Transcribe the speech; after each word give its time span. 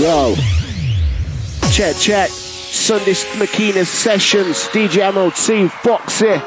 Yo. 0.00 0.34
Check, 1.70 1.94
check. 1.96 2.30
Sunday 2.30 3.12
Makina 3.36 3.84
Sessions. 3.84 4.68
DJ 4.68 5.12
MLT, 5.12 5.70
Foxy. 5.70 6.40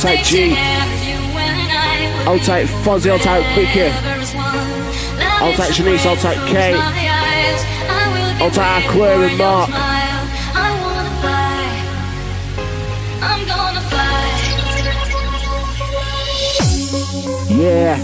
Tight 0.00 0.24
G. 0.24 0.54
Tight 2.46 2.66
Fozzy, 2.82 3.22
tight 3.22 3.44
Vicky. 3.54 3.90
Tight 5.54 5.72
Shanice, 5.74 6.22
tight 6.22 6.48
Kate. 6.48 6.80
Hold 8.38 8.54
tight 8.54 8.86
Aqua 8.86 9.26
and 9.26 9.36
Mark. 9.36 9.79
Yeah. 17.60 17.96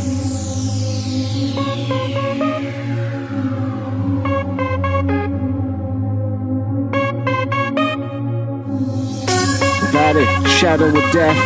Valley, 9.92 10.27
shadow 10.47 10.88
of 10.88 10.95
death. 11.11 11.38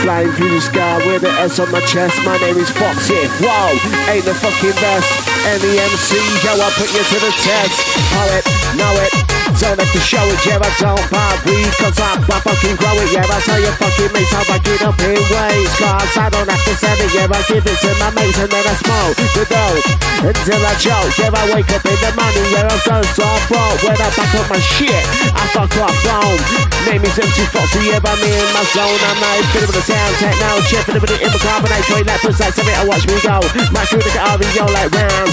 Flying 0.00 0.30
through 0.32 0.48
the 0.48 0.60
sky 0.62 0.96
with 1.06 1.20
the 1.20 1.28
S 1.28 1.58
on 1.58 1.70
my 1.70 1.80
chest. 1.80 2.16
My 2.24 2.38
name 2.38 2.56
is 2.56 2.70
Foxy. 2.70 3.12
Whoa, 3.44 3.76
ain't 4.10 4.24
the 4.24 4.32
fucking 4.32 4.70
best. 4.80 5.28
Any 5.44 5.78
MC, 5.78 6.16
yo, 6.46 6.54
I 6.56 6.70
put 6.72 6.88
you 6.94 7.04
to 7.04 7.18
the 7.20 7.32
test. 7.44 7.84
It, 8.32 8.78
know 8.78 8.94
it. 9.02 9.17
Don't 9.58 9.74
have 9.74 9.90
to 9.90 9.98
show 9.98 10.22
it, 10.22 10.38
yeah, 10.46 10.62
I 10.62 10.70
don't 10.78 11.02
buy 11.10 11.34
weed 11.42 11.72
Cause 11.82 11.98
I, 11.98 12.14
I 12.14 12.38
fucking 12.46 12.78
grow 12.78 12.94
it, 13.02 13.10
yeah, 13.10 13.26
I 13.26 13.38
tell 13.42 13.58
you 13.58 13.74
fucking 13.74 14.14
mates 14.14 14.30
how 14.30 14.46
I 14.46 14.58
get 14.62 14.80
up 14.86 14.94
in 15.02 15.18
ways 15.18 15.70
Cause 15.74 16.14
I 16.14 16.30
don't 16.30 16.46
have 16.46 16.62
to 16.62 16.74
send 16.78 16.98
it, 17.02 17.10
yeah, 17.10 17.26
I 17.26 17.42
give 17.42 17.66
it 17.66 17.78
to 17.82 17.90
my 17.98 18.14
mates 18.14 18.38
And 18.38 18.46
then 18.46 18.62
I 18.62 18.74
smoke 18.78 19.18
the 19.18 19.44
dough 19.50 19.98
until 20.18 20.62
I 20.62 20.74
choke. 20.78 21.14
Yeah, 21.14 21.30
I 21.30 21.42
wake 21.54 21.70
up 21.70 21.82
in 21.86 21.98
the 21.98 22.10
morning, 22.14 22.46
yeah, 22.54 22.70
I'm 22.70 22.80
going 22.86 23.10
so 23.18 23.26
broke 23.50 23.82
When 23.82 23.98
I 23.98 24.08
back 24.14 24.32
up 24.38 24.46
my 24.46 24.62
shit, 24.62 25.04
I 25.34 25.44
fuck 25.50 25.74
off 25.82 25.94
phone 26.06 26.38
Name 26.86 27.02
is 27.02 27.18
MC 27.18 27.44
Foxy, 27.50 27.90
yeah, 27.90 28.00
I'm 28.00 28.22
in 28.24 28.48
my 28.54 28.64
zone. 28.72 29.00
I'm 29.04 29.18
like, 29.20 29.44
bit 29.52 29.66
of 29.66 29.74
the 29.74 29.82
sound, 29.84 30.14
techno, 30.22 30.62
chip, 30.70 30.86
bit 30.86 31.02
of 31.02 31.32
the 31.34 31.40
carbonate 31.42 31.84
Trade 31.84 32.06
like 32.06 32.22
seven, 32.22 32.74
I 32.78 32.84
watch 32.86 33.04
me 33.04 33.18
go. 33.20 33.42
My 33.74 33.84
crew, 33.84 34.00
the 34.00 34.08
RVO 34.08 34.64
like 34.72 34.90
round, 34.94 35.30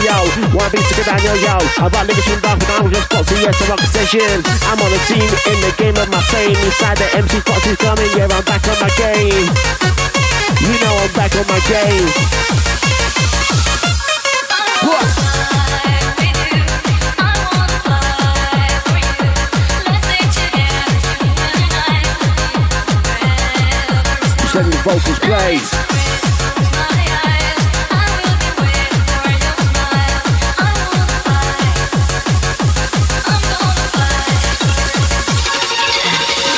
yo 0.00 0.23
One 0.34 0.66
beat 0.74 0.82
to 0.82 0.94
get 0.98 1.06
down, 1.06 1.22
yo, 1.22 1.30
yo 1.46 1.54
I 1.78 1.86
got 1.94 2.10
lyrics 2.10 2.26
from 2.26 2.42
and 2.42 2.66
I'm 2.74 2.90
just 2.90 3.06
Foxy, 3.06 3.38
yes, 3.38 3.54
rock 3.70 3.78
session. 3.86 4.42
I'm 4.66 4.82
on 4.82 4.90
the 4.90 4.98
team 5.06 5.22
in 5.22 5.58
the 5.62 5.70
game 5.78 5.94
of 5.94 6.10
my 6.10 6.18
fame. 6.26 6.58
Inside 6.58 6.98
the 6.98 7.06
MC 7.14 7.38
Fox 7.46 7.62
is 7.70 7.78
coming, 7.78 8.10
yeah, 8.18 8.26
I'm 8.26 8.42
back 8.42 8.66
on 8.66 8.74
my 8.82 8.90
game. 8.98 9.46
You 10.58 10.74
know 10.82 10.90
I'm 10.90 11.12
back 11.14 11.30
on 11.38 11.46
my 11.46 11.60
game. 11.70 12.10
What? 14.82 15.06
Letting 24.54 24.70
the 24.70 24.82
vocals 24.82 25.18
play. 25.20 26.23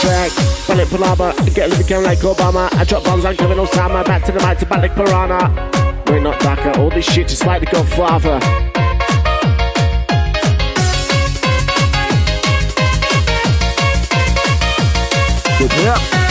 Bullet 0.06 0.86
Palaba, 0.88 1.36
uh, 1.36 1.44
get 1.46 1.66
a 1.66 1.76
living 1.76 2.02
like 2.04 2.18
Obama. 2.18 2.72
I 2.74 2.84
drop 2.84 3.02
bombs 3.02 3.24
on 3.24 3.36
Kevin 3.36 3.58
Osama. 3.58 4.04
Back 4.04 4.24
to 4.26 4.32
the 4.32 4.38
mic 4.46 4.58
to 4.58 4.66
Balik 4.66 4.94
Piranha. 4.94 5.50
We're 6.06 6.20
not 6.20 6.38
DACA, 6.40 6.78
all 6.78 6.90
this 6.90 7.04
shit 7.04 7.26
just 7.26 7.44
like 7.44 7.60
the 7.60 7.66
Godfather. 7.66 8.38
Good 15.58 16.25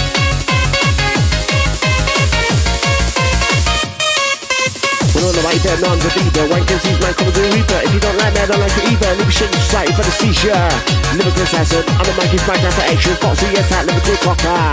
up. 5.17 5.27
on 5.27 5.33
the 5.35 5.41
right 5.45 5.61
there, 5.63 5.77
none 5.79 5.99
the 5.99 6.09
leader. 6.19 6.45
Wankers, 6.51 6.83
he's 6.83 6.99
man, 6.99 7.13
come 7.15 7.31
the 7.31 7.41
reaper. 7.53 7.79
If 7.85 7.93
you 7.93 7.99
don't 7.99 8.17
like 8.17 8.33
me, 8.33 8.41
I 8.41 8.45
don't 8.47 8.59
like 8.59 8.75
it 8.75 8.91
either. 8.91 9.15
Never 9.15 9.31
shit 9.31 9.51
society 9.53 9.93
for 9.93 10.03
the 10.03 10.11
seizure. 10.11 10.69
Lyrical 11.15 11.43
assassin, 11.43 11.83
I'm 11.87 12.07
a 12.07 12.13
monkey 12.19 12.37
smack 12.43 12.59
down 12.59 12.73
for 12.75 12.85
action. 12.85 13.15
Foxy, 13.23 13.47
yes, 13.53 13.69
that 13.71 13.87
lyrical 13.87 14.17
cocker. 14.23 14.71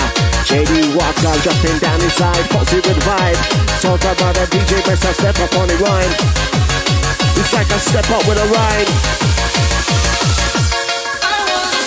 JD 0.48 0.96
Walker, 0.98 1.34
jumping 1.46 1.78
down 1.78 2.00
inside. 2.02 2.44
Foxy 2.50 2.82
with 2.82 2.98
vibe. 3.06 3.38
Talk 3.82 4.02
about 4.02 4.38
a 4.38 4.44
DJ, 4.50 4.82
best 4.86 5.06
I 5.06 5.12
step 5.12 5.38
up 5.38 5.54
on 5.54 5.68
the 5.68 5.76
rhyme. 5.78 6.14
It's 7.38 7.52
like 7.52 7.70
I 7.70 7.78
step 7.78 8.08
up 8.10 8.26
with 8.26 8.38
a 8.38 8.46
rhyme. 8.50 8.90
Wow, 11.22 11.82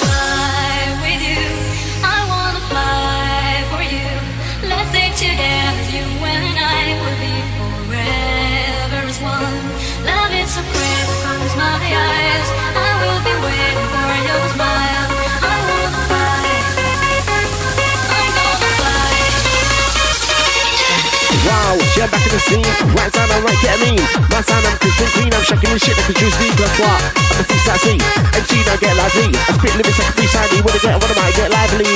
back 22.15 22.23
in 22.23 22.31
the 22.31 22.43
scene. 22.47 22.69
Right 22.95 23.11
sound, 23.11 23.31
I'm 23.31 23.43
right, 23.43 23.59
get 23.59 23.75
me. 23.83 23.99
My 24.31 24.39
sound, 24.39 24.63
I'm 24.63 24.75
crystal 24.79 25.07
clean. 25.11 25.31
I'm 25.35 25.43
shaking 25.43 25.71
this 25.75 25.83
shit 25.83 25.95
like 25.99 26.07
a 26.07 26.15
juice 26.15 26.37
league. 26.39 26.55
Guess 26.55 26.75
what? 26.79 26.99
I'm 27.03 27.35
the 27.35 27.43
freestyle 27.43 27.79
C. 27.83 27.99
MC, 27.99 28.51
now 28.63 28.79
get 28.79 28.95
lively. 28.95 29.35
I 29.35 29.51
spit 29.51 29.73
lyrics 29.75 29.99
like 29.99 30.09
a 30.09 30.15
freestyle 30.15 30.47
D. 30.47 30.55
I 30.63 30.79
get, 30.79 30.95
what 30.95 31.11
am 31.11 31.19
I? 31.19 31.27
Get 31.35 31.49
lively. 31.51 31.91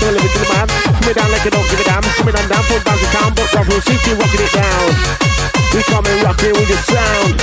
Don't 0.00 0.12
live 0.12 0.28
to 0.28 0.38
the 0.38 0.48
man. 0.52 0.68
Coming 0.68 1.16
down 1.16 1.28
like 1.32 1.46
I 1.48 1.50
don't 1.56 1.64
give 1.64 1.80
a 1.80 1.84
damn. 1.88 2.04
Coming 2.04 2.36
on 2.36 2.46
down, 2.52 2.62
full 2.68 2.82
bounce 2.84 3.08
town. 3.08 3.30
But 3.32 3.48
rock 3.56 3.66
real 3.72 3.80
city, 3.88 4.12
rocking 4.20 4.44
it 4.44 4.52
down. 4.52 4.88
We 5.72 5.80
coming 5.88 6.18
rocking 6.20 6.52
with 6.52 6.68
the 6.68 6.78
sound. 6.84 7.36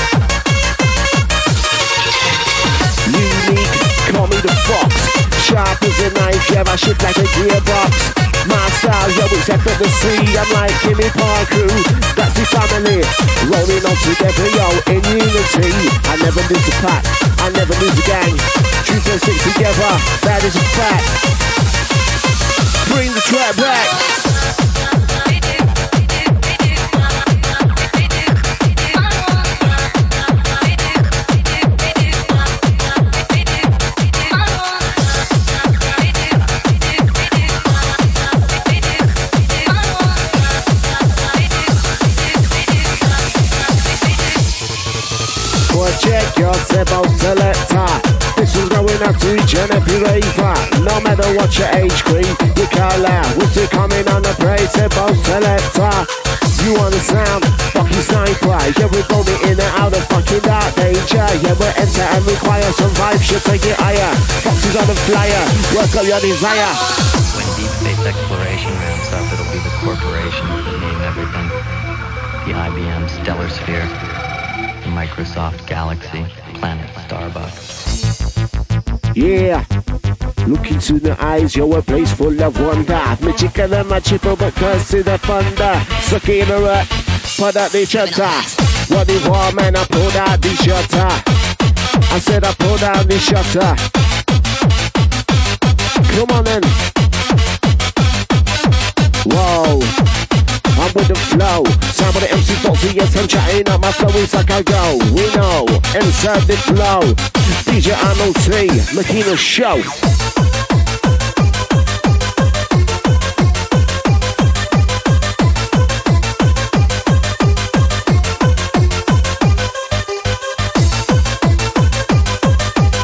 Unique, 3.09 3.73
call 4.13 4.27
me 4.29 4.37
the 4.45 4.53
fox. 4.69 4.93
Sharp 5.49 5.81
as 5.81 5.97
a 6.05 6.09
knife, 6.13 6.45
yeah, 6.53 6.69
I 6.69 6.75
shit 6.77 6.97
like 7.01 7.17
a 7.17 7.25
gearbox. 7.33 8.24
My 8.47 8.69
style, 8.77 9.09
yo, 9.17 9.25
it's 9.33 9.49
effortlessly. 9.49 10.21
I'm 10.37 10.49
like 10.53 10.71
Kimmy 10.85 11.09
Parker, 11.17 11.65
that's 12.13 12.37
the 12.37 12.45
family. 12.53 13.01
Rolling 13.49 13.83
on 13.85 13.97
together, 14.05 14.47
yo, 14.53 14.67
in 14.93 15.01
unity. 15.01 15.73
I 16.05 16.17
never 16.21 16.41
lose 16.45 16.67
a 16.67 16.75
pack, 16.85 17.03
I 17.41 17.49
never 17.49 17.73
lose 17.81 17.97
a 17.97 18.05
gang. 18.05 18.37
Truth 18.85 19.09
and 19.09 19.21
stick 19.21 19.39
together, 19.53 19.91
that 20.29 20.43
is 20.43 20.55
a 20.55 20.65
fact. 20.77 21.05
Bring 22.93 23.11
the 23.13 23.21
trap 23.21 23.55
back. 23.57 24.24
Check 45.99 46.37
your 46.37 46.53
Sebo 46.67 47.05
selector. 47.19 47.87
This 48.35 48.55
is 48.55 48.67
going 48.69 49.01
out 49.03 49.15
to 49.19 49.29
every 49.71 49.99
raver. 50.03 50.55
No 50.83 50.99
matter 51.01 51.27
what 51.35 51.51
your 51.57 51.69
age 51.71 52.03
group, 52.03 52.27
you 52.57 52.67
call 52.67 53.05
out. 53.05 53.27
Still 53.51 53.67
coming 53.69 54.07
on 54.09 54.21
the 54.23 54.35
praise 54.39 54.71
Sebo 54.75 55.15
selector. 55.23 55.95
You 56.65 56.73
want 56.81 56.97
the 56.97 56.99
sound, 56.99 57.45
fucking 57.77 58.05
sniper. 58.09 58.57
Yeah, 58.73 58.89
we're 58.89 59.05
going 59.05 59.37
in 59.45 59.59
and 59.59 59.73
out 59.77 59.93
of 59.93 60.03
fucking 60.09 60.41
dark 60.41 60.73
danger. 60.75 61.25
Yeah, 61.45 61.53
we're 61.53 61.75
enter 61.77 62.07
and 62.09 62.25
require 62.25 62.65
some 62.73 62.91
vibes, 62.97 63.21
should 63.21 63.43
take 63.45 63.63
it 63.63 63.77
higher. 63.77 64.11
Foxes 64.41 64.75
on 64.75 64.87
the 64.89 64.97
flyer, 65.05 65.43
work 65.77 65.93
up 65.93 66.05
your 66.09 66.19
desire. 66.19 66.73
When 67.37 67.45
deep 67.53 67.69
space 67.69 68.01
exploration 68.01 68.73
ramps 68.81 69.13
up, 69.13 69.29
it'll 69.29 69.45
be 69.53 69.61
the 69.61 69.75
corporations 69.85 70.65
that 70.65 70.77
name 70.81 71.01
everything. 71.05 71.47
The 72.49 72.53
IBM 72.57 73.09
Stellar 73.21 73.49
Sphere 73.49 73.85
Microsoft, 74.85 75.65
Galaxy, 75.67 76.25
Planet, 76.55 76.89
Starbucks. 77.07 78.35
Yeah. 79.15 79.65
Look 80.47 80.69
into 80.69 80.99
the 80.99 81.15
eyes, 81.19 81.55
you're 81.55 81.79
a 81.79 81.81
place 81.81 82.13
full 82.13 82.41
of 82.43 82.59
wonder. 82.59 83.17
Magical 83.21 83.73
and 83.73 83.89
magical, 83.89 84.35
but 84.35 84.53
curse 84.55 84.83
see 84.83 85.01
the 85.01 85.17
thunder. 85.17 85.81
Suck 86.01 86.29
in 86.29 86.47
the 86.47 86.59
rut, 86.59 86.87
put 87.37 87.55
out 87.55 87.71
the 87.71 87.85
shutter. 87.85 88.29
What 88.93 89.09
you 89.09 89.19
want, 89.29 89.55
man? 89.55 89.75
I 89.75 89.85
pulled 89.85 90.15
out 90.15 90.41
the 90.41 90.49
shutter. 90.49 91.09
I 92.13 92.19
said 92.19 92.43
I 92.43 92.53
pulled 92.53 92.83
out 92.83 93.07
the 93.07 93.17
shutter. 93.17 93.75
Come 96.13 96.31
on 96.31 96.43
then. 96.43 96.61
Whoa. 99.25 100.24
I'm 100.85 100.93
with 100.93 101.07
the 101.07 101.15
flow. 101.15 101.63
Some 101.93 102.09
of 102.09 102.21
the 102.21 102.31
MC 102.31 102.53
Foxy, 102.61 102.93
yes, 102.93 103.17
I'm 103.17 103.27
chatting 103.27 103.67
up 103.69 103.81
my 103.81 103.91
flow 103.91 104.09
in 104.09 104.27
Sakago. 104.27 105.01
We 105.15 105.25
know, 105.33 105.65
inside 105.95 106.43
the 106.45 106.57
flow. 106.57 107.01
DJ 107.65 107.93
MLT, 108.13 108.95
making 108.95 109.23
a 109.23 109.35
show. 109.35 109.77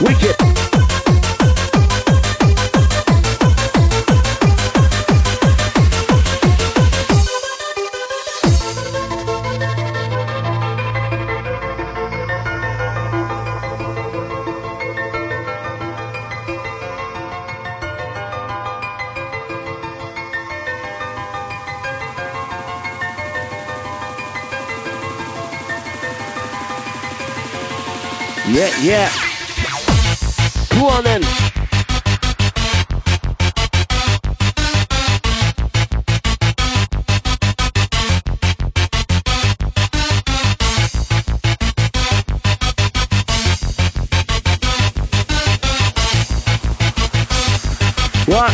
We 0.05 0.13
can 0.15 0.30
Yeah, 28.53 28.67
yeah. 28.83 29.09
Go 30.71 30.87
on 30.87 31.05
then. 31.05 31.21
What? 48.27 48.51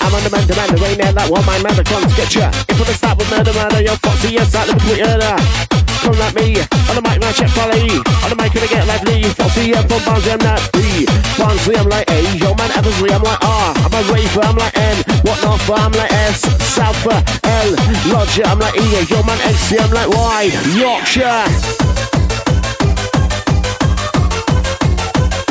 I'm 0.00 0.14
on 0.14 0.22
the 0.24 0.30
man, 0.30 0.46
the 0.46 0.54
man, 0.56 0.68
the 0.68 0.80
rain 0.80 0.96
there, 0.96 1.12
that 1.12 1.28
one, 1.30 1.44
my 1.44 1.62
man, 1.62 1.76
the 1.76 1.84
clones 1.84 2.14
get 2.16 2.34
ya. 2.34 2.48
If 2.48 2.80
I 2.80 2.92
start 2.94 3.18
with 3.18 3.30
murder, 3.30 3.52
murder, 3.52 3.82
yo, 3.82 3.94
foxy, 3.96 4.32
yes, 4.32 4.50
that, 4.52 4.68
let 4.68 4.76
me 4.76 4.88
put 4.88 4.98
you 4.98 5.04
there 5.04 5.69
come 6.00 6.16
like 6.18 6.34
me. 6.34 6.56
On 6.88 6.94
the 6.96 7.02
mic, 7.04 7.20
man, 7.20 7.32
check 7.34 7.50
folly. 7.52 8.00
On 8.24 8.28
the 8.32 8.36
mic, 8.36 8.52
gonna 8.52 8.66
get 8.66 8.86
lively. 8.86 9.22
Foxy, 9.36 9.70
yeah, 9.70 9.82
from 9.84 10.00
Barnsley, 10.04 10.32
I'm 10.32 10.40
B. 10.72 11.06
Barnsley, 11.36 11.76
I'm 11.76 11.88
like 11.88 12.08
A. 12.10 12.20
Yo, 12.40 12.54
man, 12.54 12.70
Eversley, 12.72 13.10
I'm 13.12 13.22
like 13.22 13.42
R. 13.44 13.74
I'm 13.84 13.92
a 13.92 14.00
raver, 14.08 14.42
I'm 14.42 14.56
like 14.56 14.76
N. 14.76 14.96
What 15.22 15.38
North, 15.44 15.70
I'm 15.70 15.92
like 15.92 16.12
S. 16.12 16.40
South, 16.64 17.06
L. 17.06 17.68
Lodger, 18.12 18.44
I'm 18.44 18.58
like 18.58 18.76
E. 18.76 18.86
Yo, 19.08 19.22
man, 19.22 19.38
XC, 19.44 19.78
I'm 19.78 19.90
like 19.92 20.08
Y. 20.08 20.42
Yorkshire. 20.74 21.44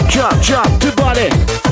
Drop, 0.10 0.36
drop, 0.42 0.69
to 0.81 0.92
body. 0.98 1.69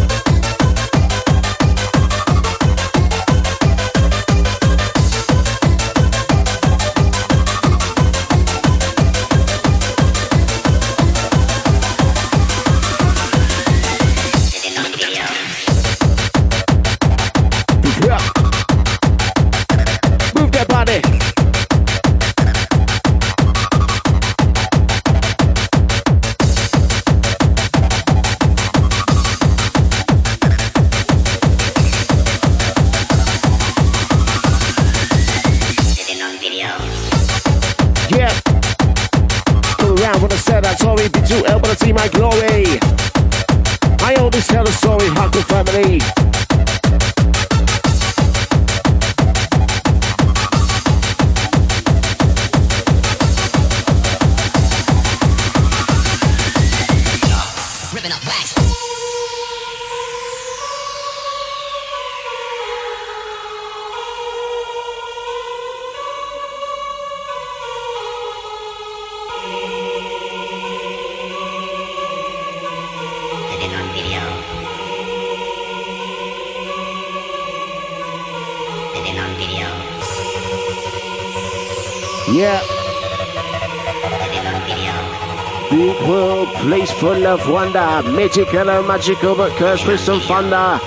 Wonder. 87.47 88.01
Magical 88.11 88.69
and 88.69 88.87
magical, 88.87 89.35
but 89.35 89.51
cursed 89.57 89.87
with 89.87 89.99
some 89.99 90.21
thunder. 90.21 90.79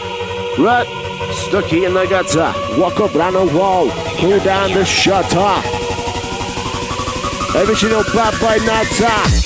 Rut, 0.59 0.87
stucky 1.33 1.85
in 1.85 1.95
the 1.95 2.07
gutter. 2.07 2.53
Walk 2.79 3.01
up 3.01 3.15
round 3.15 3.37
a 3.37 3.45
wall, 3.57 3.91
pull 4.19 4.39
down 4.41 4.73
the 4.73 4.85
shutter. 4.85 5.61
Original 7.59 8.05
bad 8.15 8.41
by 8.41 8.57
nutter. 8.65 9.40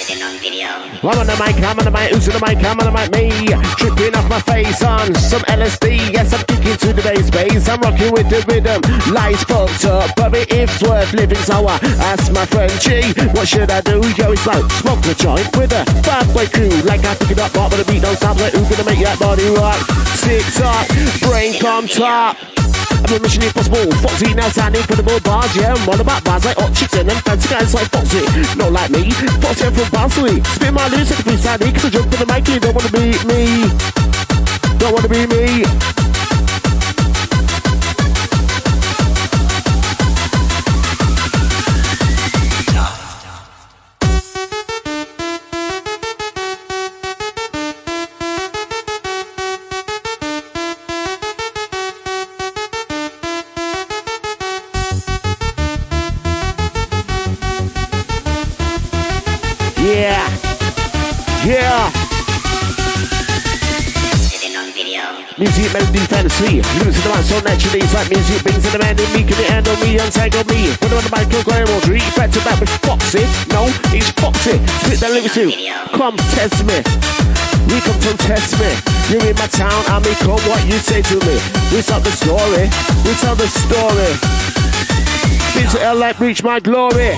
I'm 1.03 1.19
on 1.19 1.27
the 1.27 1.37
mic, 1.37 1.57
I'm 1.59 1.79
on 1.79 1.85
the 1.85 1.91
mic, 1.91 2.13
who's 2.13 2.29
on 2.29 2.39
the 2.39 2.45
mic, 2.47 2.59
I'm 2.65 2.79
on 2.79 2.87
the 2.87 2.95
mic, 2.95 3.11
me. 3.13 3.31
Tripping 3.77 4.15
off 4.15 4.29
my 4.29 4.41
face 4.41 4.83
on 4.83 5.15
some 5.15 5.43
LSD. 5.43 6.13
Yes, 6.13 6.33
I'm 6.33 6.45
kicking 6.47 6.77
to 6.77 6.93
the 6.93 7.03
bass 7.03 7.31
bass. 7.31 7.69
I'm 7.69 7.81
rocking 7.81 8.13
with 8.13 8.29
the 8.31 8.41
rhythm. 8.47 8.81
Life's 9.13 9.45
fucked 9.45 9.85
up, 9.85 10.15
but 10.17 10.33
it's 10.35 10.83
worth 10.83 11.13
living. 11.13 11.39
So 11.39 11.67
I 11.67 11.77
asked 12.09 12.33
my 12.33 12.47
friend 12.47 12.73
G, 12.81 13.13
what 13.35 13.49
should 13.49 13.71
I 13.71 13.81
do? 13.81 14.01
Yo, 14.17 14.33
it's 14.33 14.47
like 14.47 14.65
smoke 14.81 15.03
the 15.03 15.15
joint 15.15 15.49
with 15.57 15.73
a 15.73 15.85
boy 16.33 16.47
crew. 16.47 16.71
Like 16.83 17.05
I 17.05 17.15
pick 17.15 17.33
it 17.33 17.39
up, 17.39 17.53
but 17.53 17.71
the 17.71 17.85
beat 17.85 18.03
don't 18.03 18.17
stop. 18.17 18.39
Like 18.39 18.53
who's 18.53 18.69
gonna 18.69 18.85
make 18.85 19.03
that 19.03 19.19
body 19.19 19.49
rock? 19.57 19.79
Tick 20.23 20.45
tock, 20.55 20.89
brain 21.21 21.59
come 21.61 21.87
top. 21.87 22.54
I'm 23.05 23.17
a 23.17 23.21
mission 23.21 23.43
impossible. 23.43 23.91
Foxy 24.01 24.35
now 24.35 24.49
the 24.49 25.03
more 25.03 25.21
bars, 25.21 25.55
yeah. 25.57 25.75
I'm 25.75 25.89
all 25.89 26.01
about 26.01 26.25
bars 26.25 26.45
like 26.45 26.57
chicken 26.75 27.09
and 27.09 27.21
fancy 27.25 27.49
guys 27.49 27.75
like 27.75 27.89
Foxy. 27.91 28.25
Not 28.57 28.73
like 28.73 28.91
me. 28.91 29.11
Foxy, 29.43 29.65
I'm 29.67 29.75
from 29.75 29.91
Barnsley. 29.91 30.43
Spit 30.43 30.73
my 30.73 30.89
lyrics 30.89 31.13
at 31.13 31.19
the 31.19 31.31
freestyle, 31.31 31.75
cause 31.75 31.85
I 31.85 31.91
jump 31.91 32.11
for 32.11 32.25
the 32.25 32.27
mic, 32.33 32.49
you 32.49 32.61
don't 32.61 32.75
wanna 32.75 32.91
be 32.91 33.13
me. 33.29 33.69
Don't 34.79 34.93
wanna 34.93 35.09
be 35.09 35.27
me. 35.27 36.04
Fantasy. 66.35 66.63
Losing 66.85 67.03
the 67.03 67.09
mind 67.09 67.27
so 67.27 67.41
naturally. 67.41 67.81
It's 67.81 67.95
like 67.95 68.11
music 68.11 68.43
brings 68.43 68.65
in 68.65 68.73
the 68.73 68.79
man 68.79 68.99
in 68.99 69.09
me. 69.13 69.23
Can 69.23 69.39
it 69.39 69.51
handle 69.51 69.77
me? 69.79 69.99
Untangle 69.99 70.45
me. 70.51 70.75
I'm 70.83 70.93
on 70.93 71.03
the 71.05 71.13
mic, 71.15 71.31
you're 71.31 71.45
going 71.45 71.67
to 71.67 71.91
read 71.91 72.15
back 72.17 72.31
to 72.33 72.41
back 72.45 72.61
with 72.61 72.71
Foxy. 72.83 73.25
No, 73.51 73.71
it's 73.95 74.11
Foxy. 74.19 74.59
Spit 74.85 75.01
that 75.01 75.11
lyrics 75.13 75.35
too. 75.35 75.51
Come 75.95 76.17
test 76.35 76.65
me. 76.67 76.79
We 77.71 77.81
come 77.81 77.99
to 78.01 78.13
test 78.19 78.59
me. 78.59 78.71
You're 79.11 79.25
in 79.31 79.37
my 79.37 79.49
town, 79.49 79.79
I 79.89 79.99
may 80.01 80.15
come 80.21 80.41
what 80.49 80.61
you 80.67 80.79
say 80.79 81.03
to 81.03 81.17
me. 81.27 81.37
We 81.73 81.83
tell 81.83 82.01
the 82.01 82.13
story. 82.13 82.69
We 83.05 83.13
tell 83.23 83.37
the 83.37 83.49
story. 83.49 84.11
Been 85.55 85.69
to 85.71 85.95
LA, 85.95 86.13
reach 86.19 86.43
my 86.43 86.61
glory. 86.61 87.15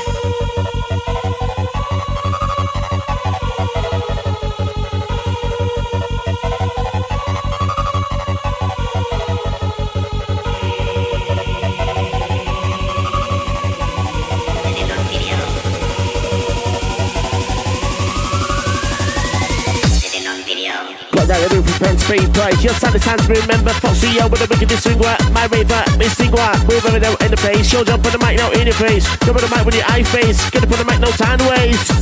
Penn's 21.78 22.02
free 22.04 22.24
price. 22.32 22.62
Your 22.64 22.72
son 22.74 22.96
is 22.96 23.04
hands 23.04 23.28
remember 23.28 23.72
Foxy 23.84 24.08
yo 24.16 24.28
with 24.28 24.40
the 24.40 24.48
wickedest 24.48 24.84
swing 24.84 24.98
work. 24.98 25.20
My 25.32 25.46
raver, 25.46 25.84
missing 25.98 26.32
work. 26.32 26.56
Move 26.64 26.84
over 26.84 26.98
there 26.98 27.16
in 27.20 27.30
the 27.30 27.36
place. 27.36 27.68
Show 27.68 27.84
jump 27.84 28.04
on 28.04 28.12
the 28.12 28.18
mic 28.18 28.36
now 28.36 28.50
in 28.52 28.66
your 28.66 28.76
face. 28.76 29.04
Jump 29.24 29.36
on 29.36 29.44
the 29.44 29.52
mic 29.52 29.64
with 29.64 29.76
your 29.76 29.84
eye 29.88 30.02
face. 30.02 30.38
Get 30.50 30.64
up 30.64 30.72
on 30.72 30.78
the 30.78 30.86
mic, 30.88 31.00
no 31.00 31.10
time 31.12 31.38
to 31.38 31.46
waste. 31.48 31.92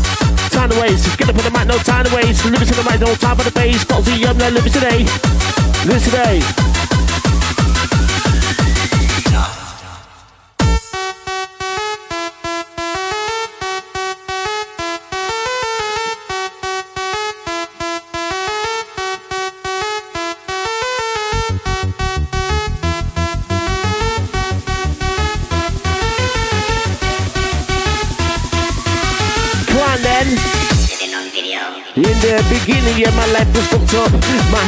Time 0.53 0.71
to 0.71 0.79
waste. 0.79 1.19
Get 1.19 1.29
up 1.29 1.37
on 1.37 1.45
the 1.45 1.51
mic, 1.51 1.67
no 1.67 1.79
time 1.79 2.05
to 2.07 2.15
waste. 2.15 2.45
Live 2.45 2.63
to 2.63 2.75
the 2.75 2.87
mic, 2.87 3.01
no 3.01 3.15
time 3.15 3.37
for 3.37 3.45
the 3.45 3.53
bass. 3.53 3.83
Foxy 3.85 4.15
yo, 4.15 4.33
now 4.33 4.51
live 4.51 4.71
today. 4.71 5.03
Live 5.87 6.05
today. 6.05 6.74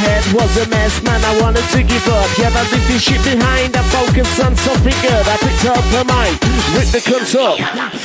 Head 0.07 0.23
was 0.31 0.51
a 0.63 0.65
mess, 0.71 1.03
man, 1.03 1.19
I 1.19 1.33
wanted 1.43 1.67
to 1.75 1.79
give 1.83 2.07
up. 2.07 2.29
Yeah, 2.39 2.51
I 2.55 2.63
leave 2.71 2.87
this 2.87 3.03
shit 3.03 3.21
behind, 3.27 3.75
I 3.75 3.83
focus 3.91 4.29
on 4.39 4.55
something 4.55 4.95
good. 5.03 5.25
I 5.27 5.35
picked 5.43 5.67
up 5.67 5.83
the 5.91 6.03
mic, 6.07 6.35
ripped 6.75 6.95
the 6.95 7.03
up. 7.43 7.57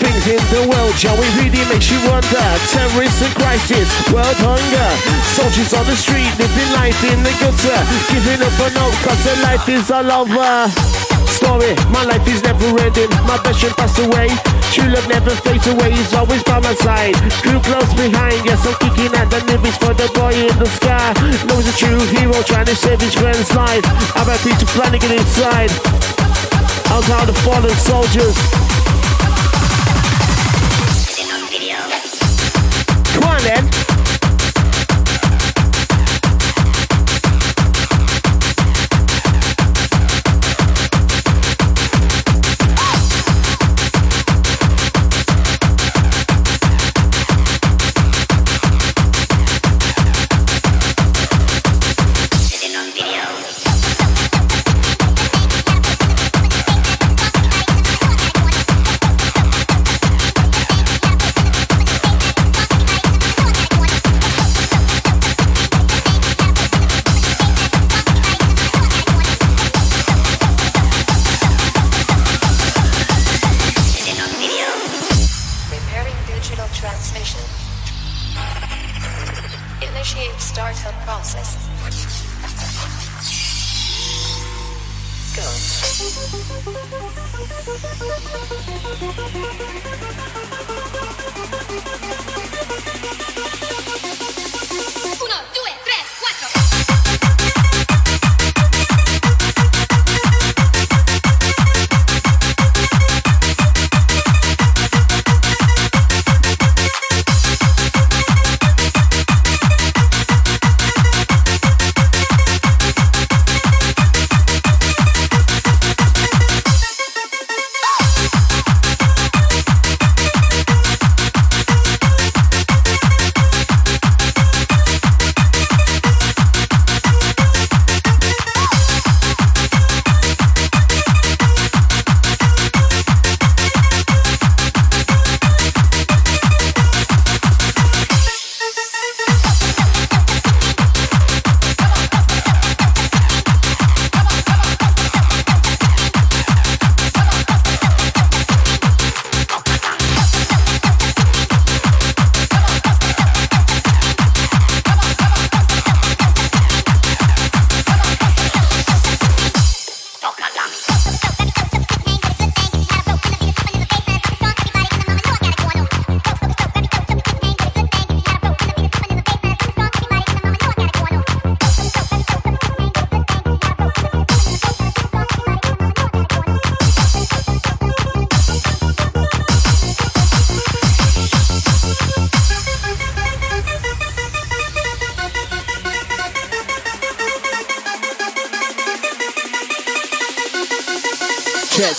Things 0.03 0.25
in 0.27 0.43
the 0.51 0.63
world, 0.67 0.95
shall 0.99 1.15
we 1.15 1.27
really 1.39 1.63
makes 1.71 1.89
you 1.91 2.01
wonder. 2.11 2.47
Terrorists 2.75 3.23
and 3.23 3.35
crisis, 3.39 3.89
world 4.11 4.39
hunger. 4.43 4.91
Soldiers 5.39 5.73
on 5.79 5.87
the 5.87 5.97
street, 5.97 6.33
living 6.43 6.71
life 6.75 6.99
in 7.07 7.23
the 7.23 7.35
gutter. 7.39 7.79
Giving 8.11 8.43
up 8.43 8.57
on 8.59 8.73
hope, 8.75 8.99
cause 9.07 9.23
their 9.23 9.41
life 9.47 9.67
is 9.71 9.91
all 9.91 10.11
over 10.11 11.23
story. 11.43 11.75
My 11.91 12.05
life 12.05 12.27
is 12.29 12.43
never 12.43 12.67
ending. 12.79 13.11
My 13.27 13.39
friend 13.43 13.75
passed 13.77 13.99
away. 13.99 14.29
True 14.73 14.89
love 14.89 15.07
never 15.07 15.37
fades 15.45 15.67
away. 15.67 15.93
He's 15.93 16.15
always 16.15 16.43
by 16.45 16.59
my 16.61 16.73
side. 16.75 17.15
Crew 17.45 17.61
close 17.61 17.93
behind. 17.93 18.41
Yes, 18.49 18.65
I'm 18.65 18.73
kicking 18.81 19.13
at 19.13 19.29
the 19.29 19.45
lyrics 19.45 19.77
for 19.77 19.93
the 19.93 20.09
boy 20.17 20.33
in 20.33 20.57
the 20.57 20.65
sky. 20.65 21.13
No, 21.45 21.61
he's 21.61 21.69
a 21.69 21.77
true 21.77 22.01
hero 22.17 22.41
trying 22.43 22.65
to 22.65 22.75
save 22.75 23.01
his 23.01 23.15
friend's 23.15 23.53
life. 23.55 23.85
I'm 24.17 24.25
happy 24.25 24.57
to 24.57 24.67
Flanagan 24.73 25.13
inside. 25.13 25.71
Out 26.89 27.05
all 27.11 27.27
the 27.27 27.37
fallen 27.45 27.77
soldiers. 27.77 28.37
Come 33.13 33.25
on 33.29 33.43
then. 33.45 33.92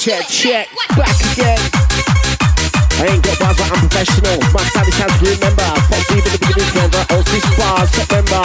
Check, 0.04 0.28
check, 0.28 0.68
back 1.00 1.16
again. 1.32 1.60
I 3.00 3.08
ain't 3.08 3.24
got 3.24 3.40
bars, 3.40 3.56
but 3.56 3.72
I'm 3.72 3.88
professional. 3.88 4.36
My 4.52 4.60
style 4.68 4.84
is 4.84 5.00
to 5.00 5.06
remember. 5.32 5.64
Foxy 5.88 6.16
with 6.20 6.28
the 6.28 6.40
beginning 6.44 6.76
member. 6.76 7.00
Host 7.08 7.32
this 7.32 7.48
bar, 7.56 7.88
September. 7.88 8.44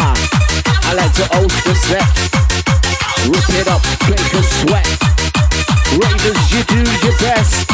I 0.86 0.94
like 0.94 1.10
to 1.18 1.26
host 1.34 1.58
the 1.66 1.74
set. 1.74 2.06
Rip 3.26 3.42
it 3.58 3.66
up, 3.66 3.82
make 4.06 4.22
a 4.38 4.42
sweat. 4.62 4.86
Raiders, 5.98 6.38
you 6.54 6.62
do 6.62 6.78
your 6.78 7.18
best. 7.18 7.66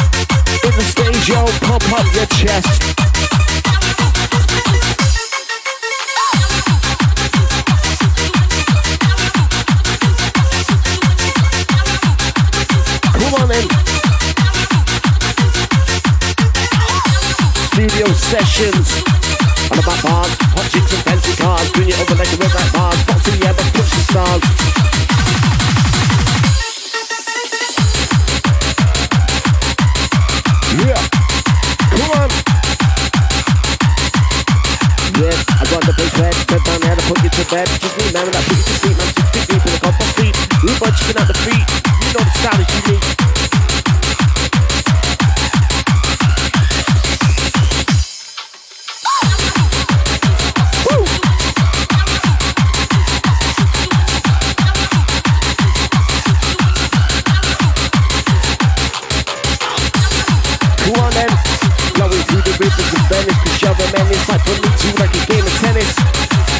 In 0.65 0.73
the 0.73 0.85
stage, 0.89 1.29
yo, 1.29 1.45
pump 1.61 1.85
up 1.93 2.09
your 2.17 2.25
chest. 2.25 2.81
Sessions. 18.17 19.03
On 19.71 19.79
about 19.79 19.99
bars, 20.03 20.31
hot 20.55 20.67
chicks 20.71 20.93
and 20.93 21.03
fancy 21.03 21.35
cars. 21.35 21.71
Bring 21.71 21.89
it 21.89 21.99
over 21.99 22.15
like 22.15 22.31
a 22.31 22.37
red 22.37 22.53
light 22.53 22.71
bars. 22.73 22.99
But 23.05 23.19
push 23.75 23.91
the 23.91 24.03
stars. 24.07 24.43
Yeah, 30.79 30.99
come 31.91 32.11
on. 32.15 32.29
Yeah, 35.19 35.35
I 35.59 35.63
got 35.71 35.81
the 35.83 35.93
big 35.97 36.11
red. 36.19 36.35
Bed 36.47 36.61
man, 36.67 36.81
how 36.83 36.95
to 36.95 37.03
put 37.07 37.23
you 37.23 37.29
to 37.29 37.43
bed. 37.51 37.67
Just 37.67 37.97
me, 37.97 38.05
man, 38.11 38.31
that 38.31 38.43
put 38.47 38.57
you 38.57 38.63
to 38.63 38.75
sleep, 38.79 38.97
man. 38.97 39.07
Just 39.15 39.27
stick 39.29 39.47
deep 39.49 39.65
in 39.65 39.73
the. 39.79 39.95
Rude 40.65 40.79
boy 40.79 40.89
chicken 40.97 41.21
at 41.21 41.27
the 41.27 41.33
feet. 41.45 41.67
You 42.01 42.13
know 42.13 42.23
the 42.25 42.33
style 42.39 42.59
is 42.59 42.87
unique. 42.87 43.34
A 63.65 63.73
menace 63.97 64.29
Like 64.29 64.41
for 64.45 64.57
me 64.61 64.69
too 64.77 64.93
like 65.01 65.09
a 65.09 65.25
game 65.25 65.45
of 65.45 65.55
tennis. 65.57 65.95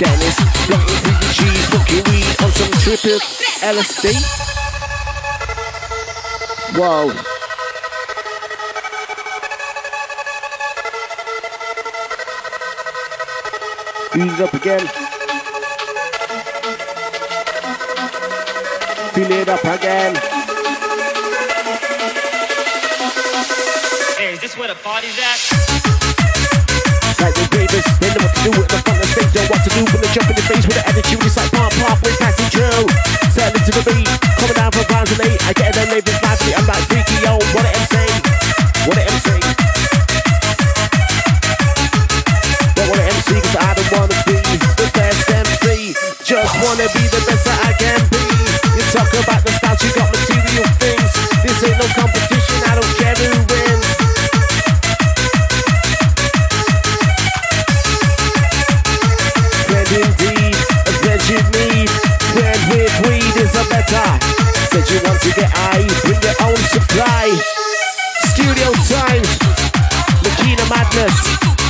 Dennis, 0.01 0.35
blunting 0.65 0.99
through 1.05 1.19
the 1.21 1.29
cheese 1.37 1.65
Smoking 1.69 2.03
weed 2.09 2.25
on 2.43 2.51
some 2.51 2.71
triple 2.81 3.19
LSD 3.61 4.45
Whoa. 6.77 7.07
Ease 14.17 14.41
up 14.41 14.53
again. 14.53 14.87
Fill 19.13 19.31
it 19.31 19.47
up 19.47 19.63
again. 19.63 20.15
Hey, 24.17 24.33
is 24.33 24.41
this 24.41 24.57
where 24.57 24.67
the 24.67 24.75
party's 24.75 25.17
at? 25.19 25.74
Like. 27.71 27.85
They 27.99 28.09
know 28.13 28.21
what 28.21 28.33
to 28.35 28.41
do 28.45 28.51
at 28.61 28.69
the 28.69 28.79
front 28.83 28.99
of 29.01 29.09
the 29.09 29.25
know 29.35 29.45
what 29.49 29.61
to 29.63 29.69
do 29.73 29.81
when 29.89 29.99
they 30.01 30.11
jump 30.13 30.29
in 30.29 30.35
the 30.35 30.45
face 30.45 30.65
with 30.65 30.77
the 30.77 30.85
attitude. 30.85 31.21
It's 31.25 31.37
like 31.37 31.51
pop 31.51 31.71
with 32.03 32.17
passing 32.19 32.49
through. 32.53 32.85
Setting 33.31 33.63
to 33.65 33.71
the 33.75 33.83
beat, 33.85 34.07
coming 34.39 34.55
down 34.55 34.71
from 34.71 34.85
pounds 34.85 35.11
and 35.11 35.21
eight. 35.25 35.39
I 35.45 35.51
get 35.53 35.73
them 35.73 35.87
neighbors 35.89 36.19
nicely. 36.21 36.53
I'm 36.55 36.65
like 36.67 36.83
freaky, 36.87 37.17
yo, 37.23 37.35
what 37.55 37.65
a 37.65 37.71
MC, 37.73 37.95
what 38.87 38.97
a 38.97 39.03
MC. 39.05 39.29
Don't 42.75 42.87
wanna 42.91 43.05
MC 43.07 43.29
cause 43.39 43.57
I 43.59 43.69
don't 43.75 43.89
wanna 43.91 44.17
be 44.27 44.39
the 44.79 44.87
best 44.93 45.25
MC. 45.29 45.95
Just 46.23 46.53
wanna 46.63 46.87
be 46.95 47.03
the 47.07 47.21
best 47.27 47.43
that 47.45 47.59
I 47.65 47.71
can 47.75 48.01
be. 48.11 48.23
You 48.77 48.83
talk 48.93 49.09
about 49.15 49.41
the 49.43 49.51
styles, 49.57 49.79
you 49.83 49.91
got 49.95 50.07
material 50.11 50.67
things. 50.79 51.11
This 51.43 51.59
ain't 51.65 51.77
no 51.79 51.87
competition, 51.97 52.57
I 52.67 52.73
don't 52.79 52.93
care 52.99 53.15
who 53.19 53.54
Madness. 70.93 71.64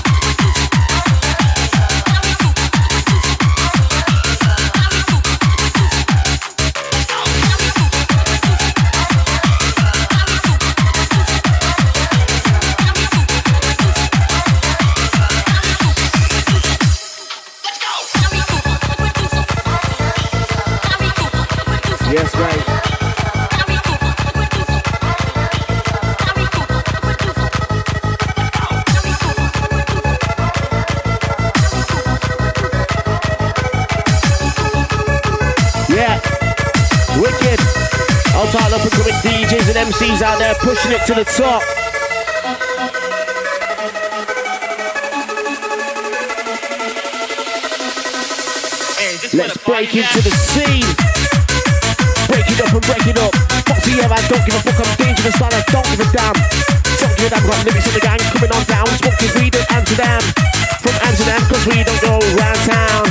MCs 39.86 40.22
out 40.22 40.40
there 40.40 40.56
pushing 40.56 40.92
it 40.92 41.06
to 41.06 41.14
the 41.14 41.26
top. 41.26 41.62
Let's 49.34 49.58
break 49.58 49.96
into 49.96 50.22
the 50.22 50.32
scene 50.32 51.06
break 52.36 52.52
it 52.52 52.60
up 52.62 52.74
and 52.74 52.84
break 52.84 53.08
it 53.08 53.18
up. 53.20 53.34
Foxy, 53.64 53.92
yeah, 53.96 54.12
I 54.12 54.20
don't 54.28 54.44
give 54.44 54.56
a 54.56 54.62
fuck, 54.66 54.80
I'm 54.84 54.92
dangerous, 55.00 55.40
man, 55.40 55.54
I 55.54 55.62
don't 55.72 55.88
give 55.88 56.02
a 56.04 56.08
damn. 56.12 56.36
Don't 57.00 57.16
give 57.16 57.26
a 57.26 57.30
damn, 57.32 57.44
got 57.48 57.60
limits 57.64 57.88
in 57.88 57.94
the 57.96 58.04
gang 58.04 58.20
coming 58.34 58.52
on 58.52 58.64
down. 58.68 58.88
Smoking 59.00 59.32
weed 59.40 59.56
in 59.56 59.66
Amsterdam. 59.72 60.22
From 60.84 60.96
Amsterdam, 61.08 61.42
cause 61.48 61.64
we 61.70 61.84
don't 61.88 62.02
go 62.04 62.20
round 62.36 62.62
town. 62.68 63.06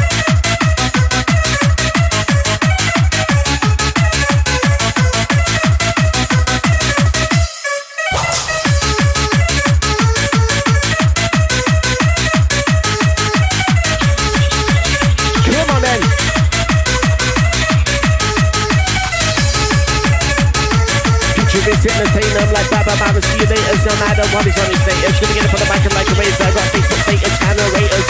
Entertain 21.62 22.30
them 22.34 22.50
like 22.52 22.68
Baba 22.70 22.94
Baba 22.98 23.20
See 23.22 23.38
you 23.38 23.46
later, 23.46 23.74
no 23.86 23.94
matter 24.02 24.26
what 24.34 24.46
is 24.46 24.58
on 24.58 24.68
his 24.70 24.80
status 24.82 25.20
Gonna 25.20 25.34
get 25.34 25.44
up 25.46 25.54
on 25.54 25.60
the 25.60 25.68
back 25.70 25.84
and 25.84 25.94
like 25.94 26.10
a 26.10 26.14
razor 26.18 26.50
Got 26.50 26.66
Facebook 26.74 27.00
status, 27.06 27.34
cannot 27.38 27.70
rate 27.78 27.92
us 27.94 28.08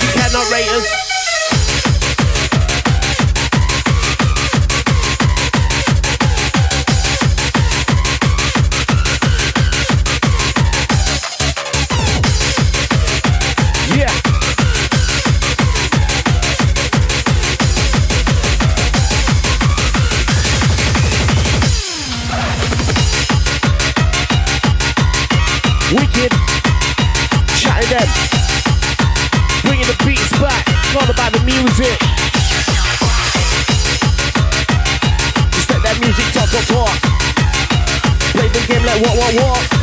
You 0.00 0.08
cannot 0.16 0.46
rate 0.50 0.70
us 0.72 1.15
what, 39.02 39.16
what, 39.18 39.34
what. 39.34 39.75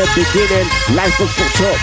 The 0.00 0.08
beginning, 0.16 0.64
life 0.96 1.12
was 1.20 1.28
fucked 1.36 1.60
up. 1.60 1.76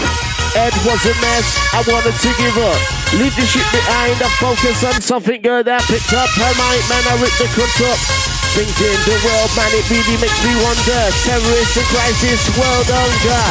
Ed 0.58 0.73
was 0.89 1.01
a 1.06 1.13
mess, 1.21 1.45
I 1.69 1.86
wanted 1.86 2.17
to 2.17 2.30
give 2.34 2.58
up. 2.58 2.82
Leave 3.13 3.36
the 3.38 3.45
shit 3.45 3.67
behind, 3.69 4.17
I 4.17 4.30
focus 4.41 4.82
on 4.82 4.97
something 5.06 5.38
good 5.38 5.69
that 5.69 5.86
picked 5.86 6.10
up. 6.17 6.25
Her 6.34 6.53
mind, 6.58 6.82
man, 6.89 7.03
I 7.13 7.13
ripped 7.21 7.38
the 7.38 7.45
cunt 7.53 7.77
up. 7.86 7.99
Things 8.58 8.73
in 8.82 8.97
the 9.06 9.17
world, 9.21 9.51
man, 9.53 9.69
it 9.69 9.86
really 9.93 10.17
makes 10.17 10.39
me 10.41 10.49
wonder. 10.65 11.01
Terrorists 11.30 11.77
and 11.77 11.88
crisis, 11.93 12.41
world 12.58 12.89
hunger. 12.89 13.43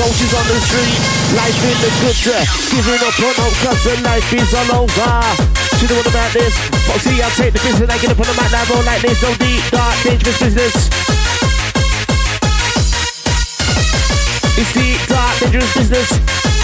Soldiers 0.00 0.32
on 0.32 0.46
the 0.48 0.58
street, 0.72 1.00
life 1.36 1.60
in 1.60 1.76
the 1.84 1.92
gutter. 2.00 2.40
Giving 2.72 3.02
up 3.04 3.18
on 3.20 3.34
hope 3.44 3.56
cause 3.60 3.82
the 3.84 3.94
life 4.08 4.30
is 4.32 4.50
all 4.56 4.88
over. 4.88 5.20
You 5.84 5.86
know 5.92 6.00
what 6.00 6.08
about 6.08 6.32
this? 6.32 6.56
Foxy, 6.88 7.20
I'll 7.20 7.34
take 7.36 7.52
the 7.52 7.60
business, 7.60 7.92
I 7.92 8.00
get 8.00 8.08
up 8.08 8.20
on 8.24 8.24
the 8.24 8.36
mat 8.40 8.48
now, 8.56 8.64
roll 8.72 8.80
like 8.88 9.04
this. 9.04 9.20
No 9.20 9.36
deep, 9.36 9.60
dark, 9.68 9.92
dangerous 10.00 10.40
business. 10.40 11.33
It's 14.56 14.72
the 14.72 15.12
dark, 15.12 15.38
dangerous 15.40 15.76
business. 15.76 16.63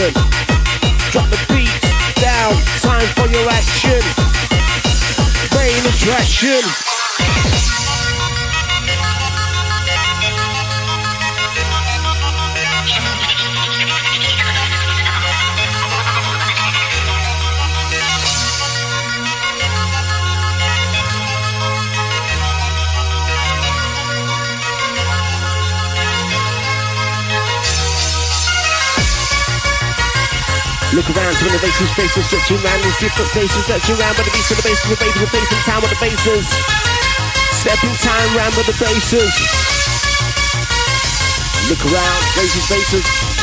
Look. 0.00 0.14
Drop 1.12 1.28
the 1.28 1.38
beat 1.50 1.68
down. 2.22 2.54
Time 2.80 3.06
for 3.16 3.28
your 3.28 3.46
action. 3.50 4.00
Brain 5.50 5.84
attraction. 5.84 6.89
Around 31.10 31.34
to 31.34 31.44
the 31.50 31.58
bases, 31.58 31.90
faces 31.98 32.24
searching 32.30 32.56
around 32.62 32.84
these 32.84 32.96
different 32.98 33.30
places, 33.32 33.66
searching 33.66 33.98
around 33.98 34.16
by 34.16 34.22
the 34.22 34.30
beats 34.30 34.50
of 34.52 34.58
the 34.58 34.62
bases, 34.62 34.90
the 34.90 34.96
babies, 34.96 35.20
the 35.20 35.26
bass 35.26 35.50
in 35.50 35.58
time 35.66 35.82
with 35.82 35.90
the 35.90 35.98
bases. 35.98 36.46
Stepping 37.50 37.94
time 37.98 38.36
round 38.36 38.54
with 38.54 38.66
the 38.66 38.78
bases. 38.78 39.34
Look 41.68 41.82
around, 41.90 42.22
faces, 42.38 42.64
faces. 42.66 43.39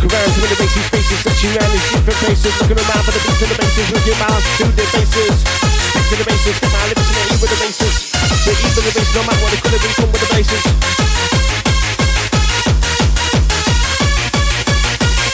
Look 0.00 0.12
around 0.16 0.32
to 0.32 0.40
the 0.40 0.56
bases, 0.56 0.88
faces, 0.88 1.20
searching 1.20 1.52
around 1.60 1.72
these 1.76 1.92
different 1.92 2.18
places, 2.24 2.56
looking 2.56 2.80
around 2.80 3.04
for 3.04 3.12
the 3.12 3.20
beats 3.20 3.42
and 3.44 3.50
the 3.52 3.58
bases, 3.60 3.86
with 3.92 4.06
your 4.08 4.16
mouth 4.16 4.40
to 4.56 4.64
the 4.64 4.86
bases. 4.96 5.44
Beats 5.92 6.08
and 6.08 6.20
the 6.20 6.24
bases, 6.24 6.56
get 6.56 6.72
my 6.72 6.88
lips 6.88 7.04
and 7.04 7.16
the 7.20 7.36
with 7.36 7.50
the 7.52 7.60
bases. 7.60 7.94
But 8.16 8.56
even 8.64 8.80
the 8.80 8.92
bass, 8.96 9.12
no 9.12 9.20
matter 9.28 9.42
what 9.44 9.52
it 9.52 9.60
could 9.60 9.76
have 9.76 9.82
been, 9.84 9.92
come 10.00 10.08
with 10.08 10.24
the 10.24 10.30
bases. 10.32 10.64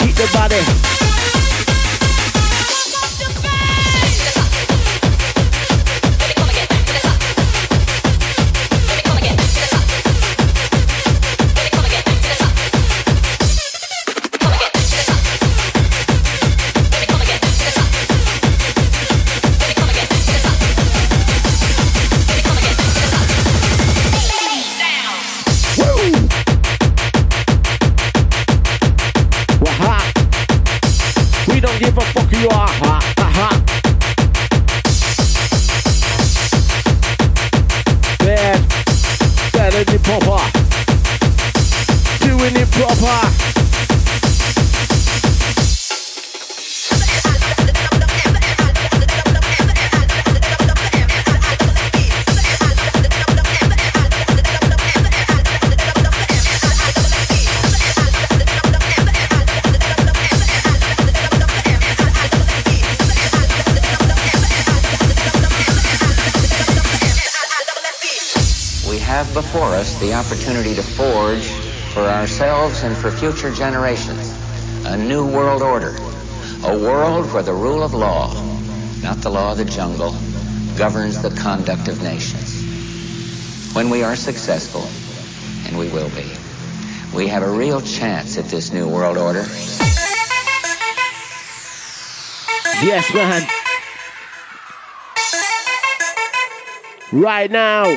Keep 0.03 0.15
the 0.19 0.27
body. 0.35 1.36
Opportunity 70.17 70.75
to 70.75 70.83
forge 70.83 71.47
for 71.93 72.01
ourselves 72.01 72.83
and 72.85 72.97
for 72.97 73.11
future 73.11 73.53
generations 73.53 74.33
a 74.87 74.97
new 74.97 75.27
world 75.27 75.61
order. 75.61 75.95
A 76.65 76.79
world 76.79 77.31
where 77.35 77.43
the 77.43 77.53
rule 77.53 77.83
of 77.83 77.93
law, 77.93 78.33
not 79.03 79.19
the 79.19 79.29
law 79.29 79.53
of 79.53 79.59
the 79.59 79.67
jungle, 79.67 80.17
governs 80.79 81.21
the 81.21 81.29
conduct 81.31 81.89
of 81.89 82.03
nations. 82.03 82.65
When 83.75 83.91
we 83.91 84.03
are 84.03 84.17
successful, 84.17 84.89
and 85.67 85.79
we 85.79 85.91
will 85.91 86.09
be, 86.11 86.25
we 87.15 87.29
have 87.29 87.43
a 87.43 87.51
real 87.51 87.83
chance 87.83 88.39
at 88.39 88.47
this 88.47 88.73
new 88.73 88.89
world 88.89 89.19
order. 89.19 89.45
Yes, 92.83 93.13
man. 93.13 93.47
Right 97.13 97.51
now, 97.51 97.97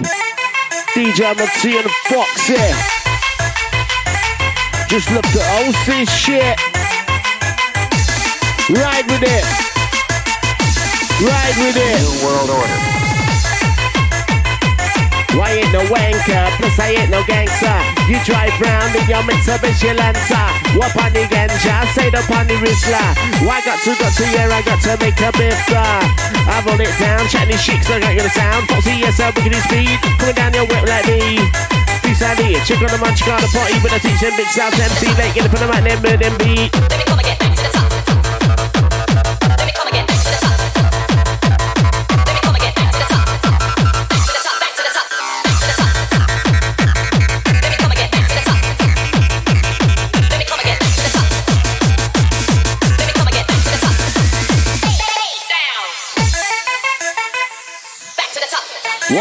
DJ 0.96 1.38
Monty 1.38 1.78
and 1.78 1.92
Foxy. 2.10 2.56
Just 4.90 5.12
look 5.12 5.26
at 5.26 5.46
all 5.54 5.72
this 5.86 6.10
shit. 6.10 6.58
Ride 8.70 9.06
with 9.08 9.24
it. 9.24 9.46
Ride 11.22 11.56
with 11.62 11.78
it. 11.78 12.02
New 12.02 12.26
world 12.26 12.50
order. 12.50 13.00
Why 15.38 15.62
ain't 15.62 15.72
no 15.72 15.86
wanker? 15.86 16.50
Plus 16.58 16.80
I 16.80 16.98
ain't 16.98 17.12
no 17.12 17.24
gangster. 17.24 17.80
You 18.10 18.18
drive 18.26 18.60
round 18.60 18.96
in 18.96 19.08
your 19.08 19.22
Mitsubishi 19.24 19.96
Lancer. 19.96 20.48
What 20.78 20.96
on 20.98 21.14
the 21.14 21.24
ganja? 21.30 21.86
Say 21.94 22.10
the 22.10 22.20
on 22.34 22.48
the 22.48 22.56
Rizla. 22.56 23.46
Why 23.46 23.62
got 23.62 23.80
to, 23.84 23.96
got 24.00 24.14
to, 24.18 24.24
yeah, 24.34 24.50
I 24.50 24.62
got 24.64 24.82
to 24.82 24.98
make 25.06 25.22
a 25.22 25.32
biffa. 25.38 26.29
I 26.50 26.66
roll 26.66 26.82
it 26.82 26.90
down, 26.98 27.22
chatting 27.30 27.54
these 27.54 27.62
chicks 27.62 27.90
like 27.90 28.04
I 28.04 28.18
got 28.18 28.26
a 28.26 28.34
sound. 28.34 28.68
Foxy, 28.68 28.98
yes, 28.98 29.22
I'm 29.22 29.34
big 29.38 29.54
speed. 29.70 29.94
Coming 30.18 30.36
down 30.36 30.54
your 30.54 30.66
whip 30.66 30.84
like 30.90 31.06
me. 31.06 31.38
Freestyle 32.02 32.36
here, 32.42 32.60
chick 32.66 32.82
on 32.82 32.90
the 32.90 32.98
munch, 32.98 33.22
got 33.26 33.44
a 33.44 33.48
party 33.54 33.78
with 33.86 33.94
a 33.94 34.00
teach 34.02 34.20
them 34.20 34.34
big 34.36 34.50
South 34.50 34.74
MC. 34.74 35.14
Like, 35.14 35.34
get 35.38 35.46
up 35.46 35.54
on 35.54 35.70
the 35.70 36.02
mic, 36.02 36.20
then 36.20 36.34
beat. 36.42 37.09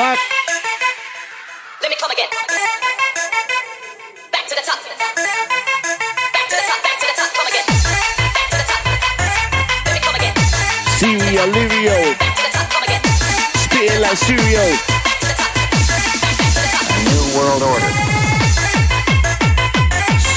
What? 0.09 0.19
Let 1.83 1.91
me 1.91 1.97
come 2.01 2.11
again. 2.11 2.29
Back 4.33 4.49
to 4.49 4.55
the 4.57 4.65
top. 4.65 4.81
Back 4.81 5.05
to 6.49 6.57
the 6.57 6.65
top, 6.65 6.81
back 6.81 6.97
to 6.97 7.07
the 7.09 7.17
top, 7.21 7.29
come 7.37 7.49
again. 7.53 7.67
Back 8.33 8.49
to 8.49 8.57
the 8.57 8.65
top. 8.73 8.89
Let 9.85 9.93
me 9.93 10.01
come 10.01 10.17
again. 10.17 10.33
Cereal, 10.97 11.49
Lirio. 11.53 12.17
Back 12.17 12.33
to 12.37 12.43
the 12.43 12.53
top, 12.57 12.71
come 12.73 12.85
again. 12.89 13.03
Spitting 13.61 14.01
like 14.01 14.17
cereal. 14.17 14.73
Back 15.05 15.21
to 15.21 15.27
the 15.29 15.37
top. 15.37 15.53
Back, 15.53 16.01
back 16.25 16.53
to 16.57 16.61
the 16.65 16.73
top. 16.73 16.89
A 16.89 16.97
new 17.05 17.25
world 17.37 17.63
order. 17.69 18.28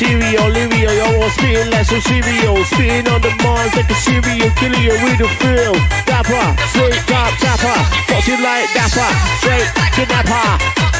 Cereal, 0.01 0.49
Lirio, 0.49 0.89
yo, 0.97 1.21
I'm 1.21 1.29
spitting 1.29 1.69
like 1.69 1.85
some 1.85 2.01
cereal. 2.01 2.57
Spitting 2.65 3.07
on 3.13 3.21
the 3.21 3.29
minds 3.43 3.75
like 3.75 3.87
a 3.87 3.93
serial 3.93 4.49
killer, 4.57 4.79
you 4.79 4.97
with 5.05 5.19
the 5.19 5.29
feel. 5.37 5.73
Dapper, 6.09 6.57
straight 6.73 6.97
top 7.05 7.31
tapper. 7.37 7.77
Foxy 8.09 8.35
like 8.41 8.73
dapper, 8.73 9.13
straight 9.37 9.69
kidnapper. 9.93 10.90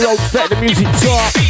The 0.00 0.06
roads, 0.06 0.34
let 0.34 0.50
the 0.50 0.56
music 0.56 0.86
talk. 1.00 1.47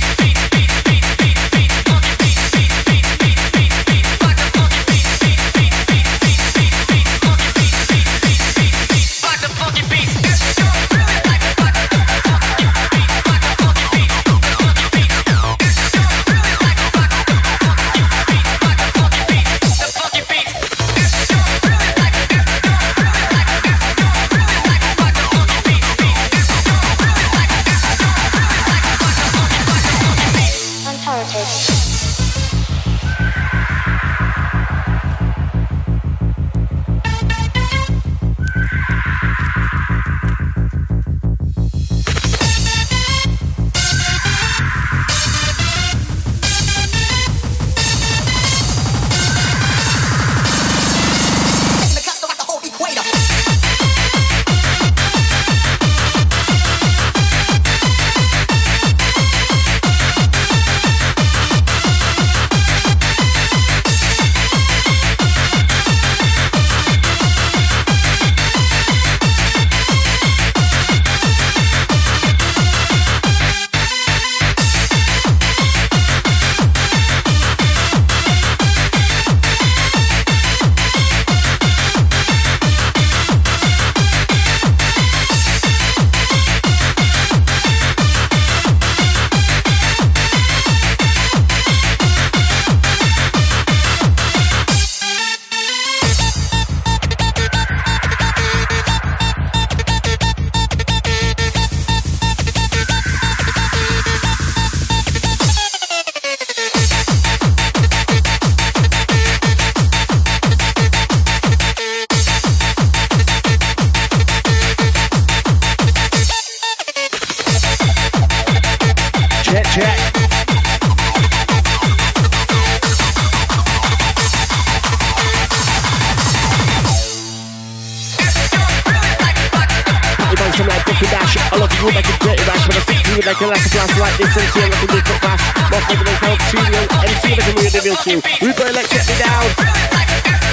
You 131.78 131.86
like 131.94 132.10
a 132.10 132.18
dirty 132.18 132.42
rash, 132.42 132.66
but 132.66 132.74
I 132.74 132.80
stick 132.80 132.98
to 133.06 133.10
you 133.14 133.22
like 133.22 133.40
a 133.40 133.46
last 133.46 133.70
glass 133.70 133.98
like 134.00 134.16
this 134.18 134.34
and 134.34 134.50
see 134.50 134.66
like 134.66 134.82
a 134.82 134.86
big 134.90 135.06
foot. 135.06 135.38
More 135.70 135.80
flavor 135.86 136.02
than 136.02 136.18
cold 136.18 136.42
studio. 136.50 136.80
MC 137.06 137.38
like 137.38 137.46
a 137.46 137.82
real 137.86 137.94
tune. 138.02 138.20
Rubo 138.42 138.66
like 138.74 138.90
get 138.90 139.06
me 139.06 139.14
down. 139.22 139.46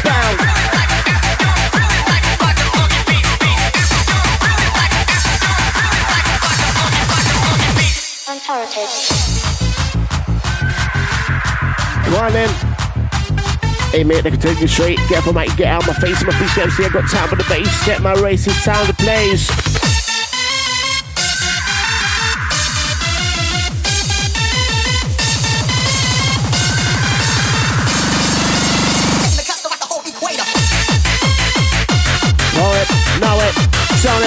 Down. 0.06 0.38
Come 12.06 12.14
on 12.22 12.34
then. 12.34 12.50
Hey 13.90 14.04
mate, 14.04 14.22
they 14.22 14.30
can 14.30 14.40
take 14.40 14.60
you 14.60 14.68
straight. 14.68 15.00
Get 15.10 15.24
up 15.24 15.28
on 15.28 15.34
mic, 15.34 15.56
get 15.58 15.74
out 15.74 15.88
my 15.88 15.94
face. 15.94 16.24
My 16.24 16.34
face 16.38 16.56
MC, 16.56 16.86
I 16.86 16.90
got 16.90 17.10
time 17.10 17.30
for 17.30 17.36
the 17.36 17.46
bass. 17.50 17.72
Set 17.82 18.04
my 18.04 18.14
racing 18.14 18.54
sound 18.54 18.88
to 18.88 18.94
plays. 18.94 19.65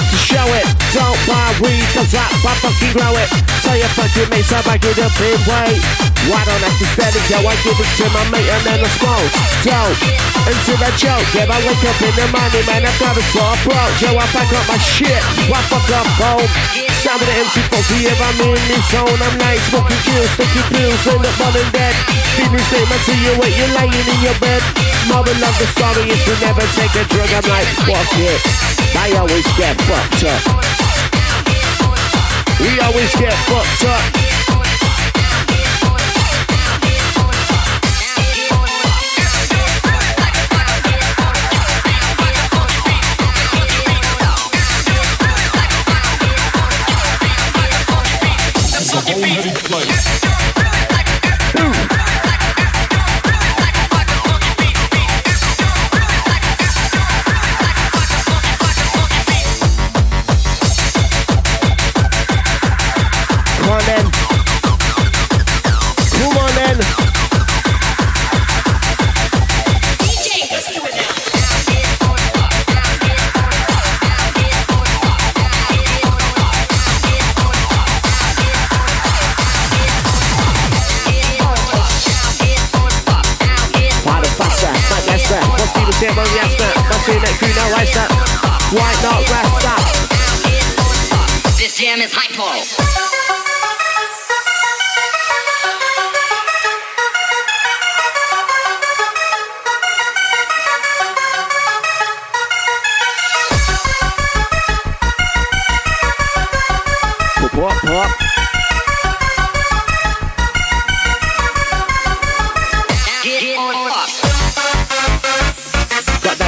To 0.05 0.19
show 0.21 0.47
it. 0.55 0.67
Don't 0.95 1.19
buy 1.27 1.51
weed, 1.59 1.87
cause 1.91 2.15
I, 2.15 2.23
I 2.23 2.53
fucking 2.63 2.93
grow 2.95 3.15
it. 3.19 3.29
Tell 3.65 3.75
your 3.75 3.91
fucking 3.99 4.29
mates 4.31 4.53
I 4.53 4.63
back 4.63 4.85
it 4.85 4.99
up 4.99 5.15
in 5.19 5.39
weight. 5.49 5.83
Why 6.31 6.45
don't 6.45 6.61
I 6.61 6.71
just 6.77 6.95
to 6.95 7.09
it, 7.09 7.25
yo? 7.31 7.39
I 7.43 7.55
give 7.65 7.79
it 7.79 7.91
to 7.99 8.07
my 8.13 8.23
mate 8.31 8.47
and 8.47 8.63
then 8.63 8.81
I 8.85 8.91
smoke. 9.01 9.33
Dope, 9.65 9.99
until 10.45 10.79
I 10.83 10.91
choke. 10.95 11.29
Yeah, 11.35 11.51
I 11.51 11.59
wake 11.65 11.85
up 11.89 11.99
in 12.05 12.15
the 12.15 12.27
morning, 12.31 12.65
man, 12.69 12.85
I've 12.85 12.99
got 13.01 13.17
a 13.17 13.25
sore 13.33 13.57
broke. 13.65 13.97
Yo, 13.99 14.13
I 14.15 14.27
back 14.31 14.51
up 14.53 14.67
my 14.69 14.79
shit. 14.79 15.23
Why 15.51 15.59
fuck 15.67 15.89
up 15.91 16.07
home? 16.21 16.51
Sound 17.03 17.23
of 17.23 17.27
the 17.27 17.35
MC 17.35 17.63
Foxy, 17.71 18.11
if 18.11 18.19
I'm 18.19 18.39
in 18.45 18.59
this 18.69 18.85
zone, 18.91 19.21
I'm 19.23 19.37
like 19.39 19.63
smoking 19.71 20.03
kills, 20.05 20.31
sticky 20.35 20.63
pills, 20.75 21.03
on 21.07 21.23
and 21.25 21.71
dead. 21.73 21.95
Feeling 22.37 22.67
statement 22.71 23.03
to 23.07 23.15
you 23.15 23.33
when 23.39 23.51
you're 23.55 23.73
laying 23.79 24.07
in 24.07 24.19
your 24.23 24.37
bed. 24.43 24.88
Mother 25.09 25.33
love 25.41 25.57
the 25.59 25.67
story 25.73 26.05
if 26.11 26.21
you 26.27 26.37
never 26.45 26.61
take 26.77 26.95
a 26.95 27.05
drug. 27.09 27.31
I'm 27.33 27.49
like, 27.49 27.67
fuck 27.89 28.13
it. 28.19 28.41
I 28.95 29.17
always 29.17 29.47
get 29.57 29.81
fucked 29.89 30.25
up. 30.25 30.43
We 32.61 32.79
always 32.81 33.13
get 33.17 33.33
fucked 33.49 33.85
up. 33.85 34.29
Come 49.09 49.58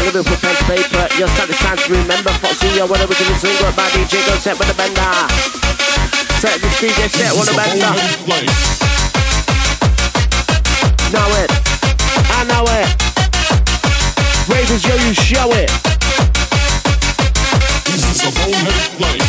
Little 0.01 0.25
for 0.25 0.41
pen 0.41 0.57
to 0.57 0.65
paper. 0.65 1.05
You'll 1.21 1.29
start 1.37 1.49
the 1.53 1.55
chance 1.61 1.85
to 1.85 1.93
remember 1.93 2.33
Foxy, 2.41 2.69
yo, 2.73 2.87
what 2.87 3.05
original 3.05 3.37
single 3.37 3.71
by 3.77 3.85
DJ 3.93 4.17
Go 4.25 4.35
set 4.41 4.59
with 4.59 4.67
the 4.67 4.75
bender. 4.75 5.13
set, 6.41 6.57
this 6.57 6.81
DJ 6.81 7.07
set, 7.13 7.37
one 7.37 7.45
of 7.45 7.55
them. 7.55 7.79
Know 11.13 11.31
it. 11.37 11.51
I 12.33 12.41
know 12.49 12.65
it. 12.81 12.89
Ravers, 14.49 14.83
yo, 14.89 14.97
you 15.05 15.13
show 15.13 15.53
it. 15.53 15.69
This 17.87 18.03
is 18.03 18.25
a 18.25 18.31
boneheaded 18.41 18.91
play. 18.97 19.21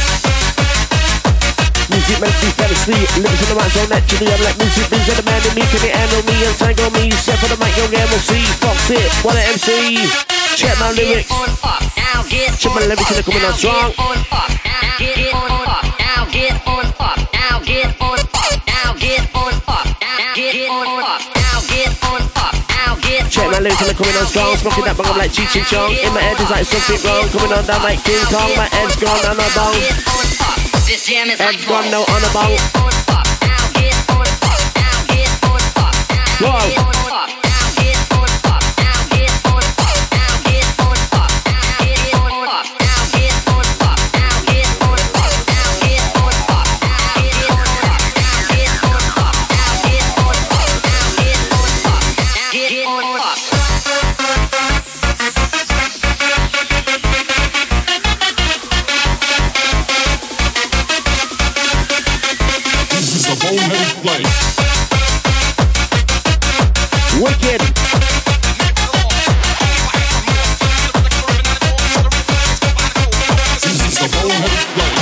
Music 1.91 2.17
makes 2.23 2.39
me 2.41 2.49
fell 2.55 2.71
asleep. 2.71 3.07
Lyrics 3.19 3.43
on 3.43 3.49
the 3.51 3.57
mic 3.59 3.71
so 3.75 3.83
naturally. 3.91 4.31
I'm 4.31 4.41
like 4.41 4.57
music 4.57 4.87
brings 4.87 5.09
out 5.11 5.17
the 5.19 5.25
man 5.27 5.43
in 5.45 5.53
me. 5.53 5.67
Can 5.67 5.83
it 5.83 5.93
handle 5.93 6.23
me? 6.23 6.35
Untangle 6.47 6.89
me. 6.95 7.11
Set 7.11 7.37
for 7.37 7.51
the 7.51 7.59
mic, 7.59 7.75
young 7.75 7.91
MLC. 7.91 8.39
Fox 8.63 8.89
it. 8.89 9.11
One 9.21 9.35
of 9.35 9.43
MC. 9.51 10.40
Check 10.55 10.77
my 10.79 10.91
lyrics. 10.91 11.29
Check 12.59 12.73
my 12.75 12.81
lyrics 12.81 13.07
and 13.07 13.15
they're 13.15 13.23
coming 13.23 13.43
out 13.43 13.55
strong. 13.55 13.93
Check 23.31 23.49
my 23.49 23.59
lyrics 23.59 23.79
and 23.79 23.87
they're 23.87 23.95
coming 23.95 24.15
on 24.17 24.25
strong. 24.27 24.57
Smoking 24.57 24.83
that 24.83 24.97
bong, 24.97 25.07
I'm 25.07 25.17
like 25.17 25.31
Cheech 25.31 25.55
and 25.55 25.65
Chong. 25.67 25.91
In 25.91 26.13
my 26.13 26.21
head 26.21 26.39
is 26.39 26.49
like 26.49 26.65
something 26.65 26.99
wrong. 27.07 27.29
Coming 27.31 27.53
on 27.55 27.65
down 27.65 27.81
like 27.83 28.03
King 28.03 28.23
Kong. 28.27 28.51
My 28.59 28.67
head's 28.75 28.95
gone 28.99 29.23
on 29.25 29.39
a 29.39 29.47
bong. 29.55 29.75
This 30.85 31.07
jam 31.07 31.29
is 31.29 31.39
Head's 31.39 31.65
gone 31.65 31.89
now 31.89 32.03
on 32.03 32.23
a 32.23 32.29
bong. 32.33 32.51
Whoa. 36.43 37.00
Boneheaded 63.41 63.89
play. 64.05 64.21
Wicked. 67.21 67.61
This 73.61 73.81
is 73.81 73.97
a 73.97 74.07
boneheaded 74.13 74.65
play. 74.77 74.93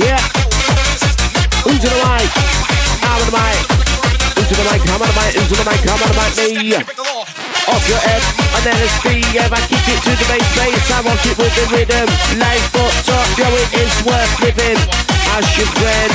Yeah. 0.00 0.20
Who's 1.64 1.84
in 1.84 1.92
the 1.92 2.00
mic? 2.08 2.30
I'm 3.04 3.20
on 3.20 3.28
the 3.28 3.36
mic. 3.36 3.60
Who's 4.32 4.48
in 4.48 4.56
the 4.56 4.64
mic? 4.64 4.80
I'm 4.88 4.96
on 4.96 5.04
the 5.04 5.16
mic. 5.20 5.32
Who's 5.36 5.52
in 5.52 5.58
the 5.60 5.66
mic? 5.68 5.80
I'm 5.84 6.00
on 6.00 6.08
the 6.08 6.16
mic. 6.24 6.32
Me. 6.40 6.72
Off 7.68 7.84
your 7.88 8.00
head. 8.00 8.22
And 8.56 8.64
then 8.64 8.76
it's 8.80 8.96
free. 9.04 9.20
Yeah, 9.36 9.52
I 9.52 9.60
kick 9.68 9.84
it 9.92 10.00
to 10.08 10.12
the 10.16 10.24
bass 10.24 10.48
bass. 10.56 10.90
I 10.90 11.02
rock 11.04 11.20
it 11.20 11.36
with 11.36 11.52
the 11.52 11.64
rhythm. 11.68 12.08
Life 12.40 12.76
up 12.80 12.92
top. 13.04 13.28
Yo, 13.36 13.44
it 13.60 13.72
is 13.76 13.92
worth 14.08 14.40
living. 14.40 15.03
Ask 15.34 15.58
your 15.58 15.66
friend 15.82 16.12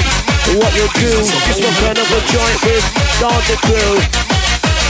what 0.63 0.71
you 0.79 0.88
do. 0.95 1.12
Just 1.12 1.60
smoke 1.60 1.75
another 1.91 2.23
joint 2.32 2.60
with 2.63 2.88
all 3.19 3.41
the 3.51 3.60
crew. 3.67 3.99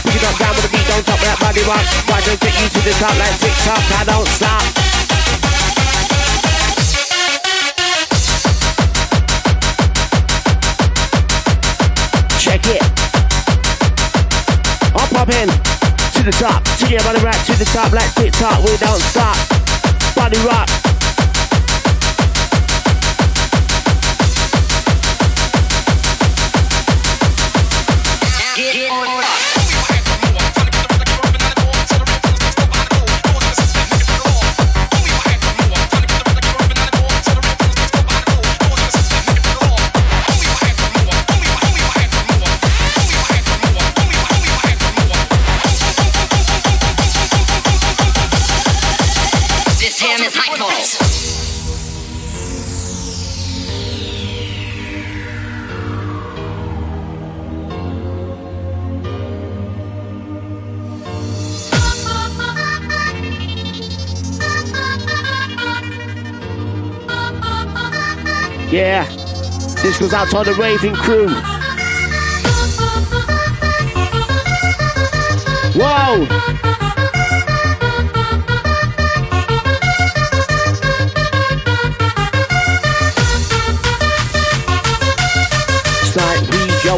Pick 0.05 0.21
it 0.21 0.23
up 0.23 0.37
down 0.37 0.53
with 0.53 0.69
the 0.69 0.69
beat, 0.69 0.85
don't 0.85 1.01
top 1.01 1.17
that 1.25 1.39
body 1.41 1.65
rock. 1.65 1.81
Why 2.05 2.21
don't 2.21 2.37
take 2.37 2.53
you 2.61 2.69
to 2.69 2.79
the 2.85 2.93
top 3.01 3.17
like 3.17 3.33
TikTok? 3.41 3.81
I 3.89 4.05
don't 4.05 4.29
stop. 4.29 4.61
Check 12.37 12.61
it. 12.69 12.85
I'm 14.93 15.09
popping 15.09 15.49
to 15.49 16.21
the 16.21 16.35
top, 16.37 16.61
to 16.77 16.85
your 16.85 17.01
body 17.01 17.25
rock, 17.25 17.41
to 17.49 17.57
the 17.57 17.65
top 17.65 17.91
like 17.93 18.13
TikTok. 18.13 18.61
We 18.61 18.77
don't 18.77 19.01
stop. 19.09 19.33
Body 20.13 20.37
rock. 20.45 20.88
This 49.99 50.07
jam 50.07 50.21
is 50.21 50.33
noise. 50.57 50.95
Yeah. 68.71 69.03
This 69.81 69.97
goes 69.97 70.13
out 70.13 70.29
to 70.29 70.43
the 70.45 70.53
raving 70.57 70.95
crew. 70.95 71.27
Whoa! 75.75 76.88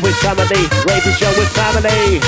With 0.01 0.15
family, 0.17 0.65
raving 0.89 1.13
show 1.13 1.29
with 1.37 1.49
family. 1.53 2.19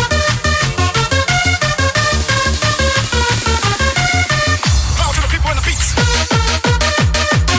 Power 4.98 5.14
to 5.14 5.22
the 5.22 5.30
people 5.30 5.50
and 5.50 5.58
the 5.58 5.66
beats. 5.66 5.90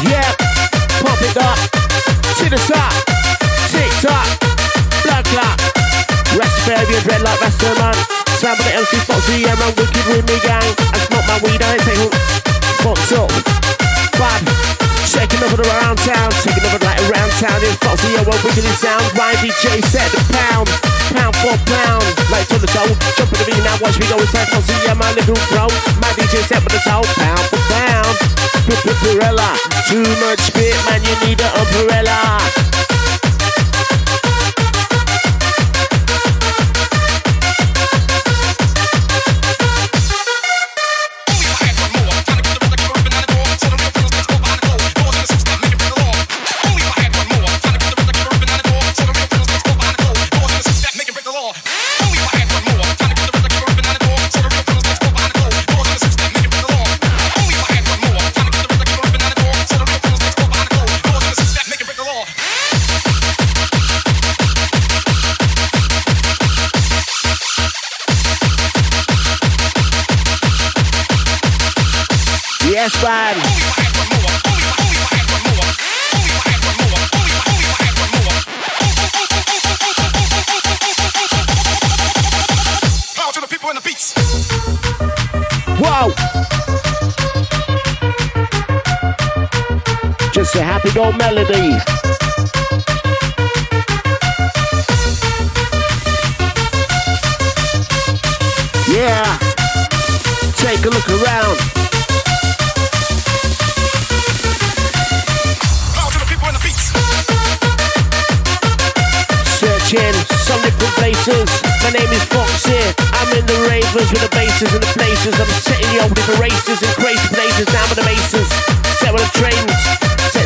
Yeah, 0.07 0.31
pump 1.03 1.21
it 1.23 1.37
up 1.39 1.59
to 2.39 2.47
the 2.51 2.61
top, 2.71 2.95
tick 3.75 3.91
tock, 4.03 4.29
blood 5.03 5.25
clot. 5.27 5.59
Rastafarian 6.39 7.03
dreadlock, 7.03 7.39
Rastaman. 7.43 7.97
Sound 8.39 8.59
of 8.59 8.67
the 8.67 8.75
MC 8.75 8.97
Foxy, 9.07 9.43
yeah, 9.43 9.55
man, 9.59 9.75
wicked 9.77 10.07
with 10.07 10.27
me 10.29 10.39
gang. 10.47 10.75
I 10.95 10.99
smoke 11.07 11.27
my 11.27 11.39
weed, 11.43 11.62
I 11.62 11.75
ain't 11.75 11.83
say 11.83 11.97
who 11.99 12.09
fucked 12.83 13.12
up. 13.19 13.31
Bad, 14.19 14.84
taking 15.15 15.41
over 15.47 15.57
the 15.57 15.67
around 15.67 15.99
town, 16.03 16.29
taking 16.43 16.67
over 16.67 16.83
like 16.83 16.99
around 17.09 17.31
town. 17.39 17.59
It's 17.62 17.79
Foxy, 17.81 18.11
yeah, 18.12 18.27
well, 18.27 18.39
wicked 18.43 18.67
it 18.67 18.79
sound. 18.79 19.03
Ryan 19.15 19.39
DJ 19.41 19.81
set 19.89 20.11
the 20.11 20.23
pound, 20.35 20.67
pound 21.15 21.35
for 21.39 21.57
pound. 21.71 22.05
Like 22.29 22.51
to 22.51 22.59
the 22.59 22.69
soul, 22.75 22.91
jump 23.17 23.31
in 23.33 23.39
the 23.39 23.47
beat 23.47 23.62
now, 23.62 23.79
watch 23.81 23.97
me 23.97 24.07
go 24.11 24.19
inside 24.19 24.51
Foxy, 24.51 24.75
yeah, 24.85 24.99
my 24.99 25.11
little 25.15 25.39
bro. 25.49 25.71
My 26.03 26.11
DJ 26.19 26.43
set 26.45 26.61
for 26.61 26.71
the 26.75 26.83
soul, 26.83 27.07
pound 27.17 27.45
for 27.49 27.62
pound. 27.71 28.15
Umbrella, 29.05 29.57
too 29.89 30.03
much 30.21 30.41
spit, 30.41 30.75
man, 30.89 31.03
you 31.05 31.15
need 31.27 31.41
an 31.41 31.53
umbrella. 31.55 32.94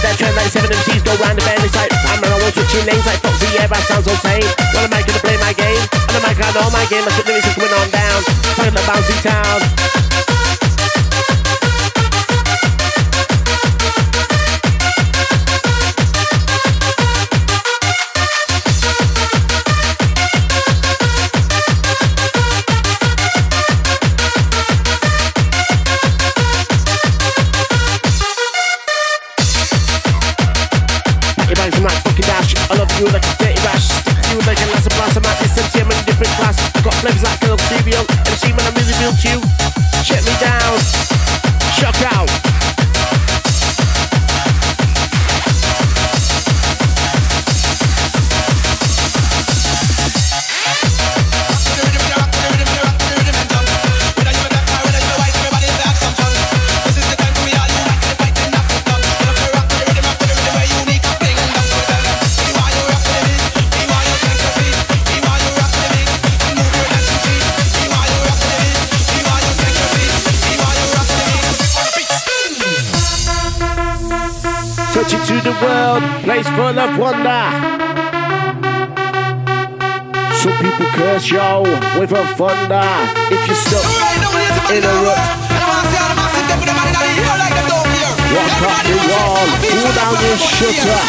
That 0.09 0.17
trend 0.17 0.37
like 0.37 0.49
seven 0.49 0.73
MCs 0.73 1.05
go 1.05 1.13
round 1.21 1.37
the 1.37 1.45
bend. 1.45 1.61
It's 1.61 1.77
like 1.77 1.93
I'm 2.09 2.25
on 2.25 2.41
one 2.41 2.53
switching 2.57 2.87
names 2.89 3.05
like 3.05 3.21
Foxy. 3.21 3.49
Yeah, 3.53 3.69
that 3.69 3.85
sounds 3.85 4.09
insane. 4.09 4.49
When 4.73 4.89
I'm 4.89 5.05
gonna 5.05 5.21
play 5.21 5.37
my 5.37 5.53
game. 5.53 5.85
On 6.09 6.13
the 6.17 6.23
mic, 6.25 6.41
I 6.41 6.49
know 6.57 6.65
my 6.73 6.85
game. 6.89 7.05
I 7.05 7.13
put 7.13 7.29
lyrics 7.29 7.53
coming 7.53 7.73
on 7.77 7.89
down. 7.93 8.19
Playing 8.57 8.77
the 8.77 8.85
bouncy 8.89 9.17
town. 9.21 10.18
Full. 76.99 77.47
Some 80.35 80.57
people 80.59 80.87
curse 80.99 81.31
yo 81.31 81.63
with 81.95 82.11
a 82.11 82.27
thunder. 82.35 82.91
If 83.31 83.47
you're 83.47 83.55
stuck 83.55 83.87
in 84.75 84.83
a 84.83 84.95
rut, 85.07 85.23
walk 88.35 88.63
up 88.67 88.79
the 88.83 88.99
wall, 89.07 89.47
pull 89.63 89.91
down 89.95 90.15
your 90.27 90.39
shutter. 90.43 91.03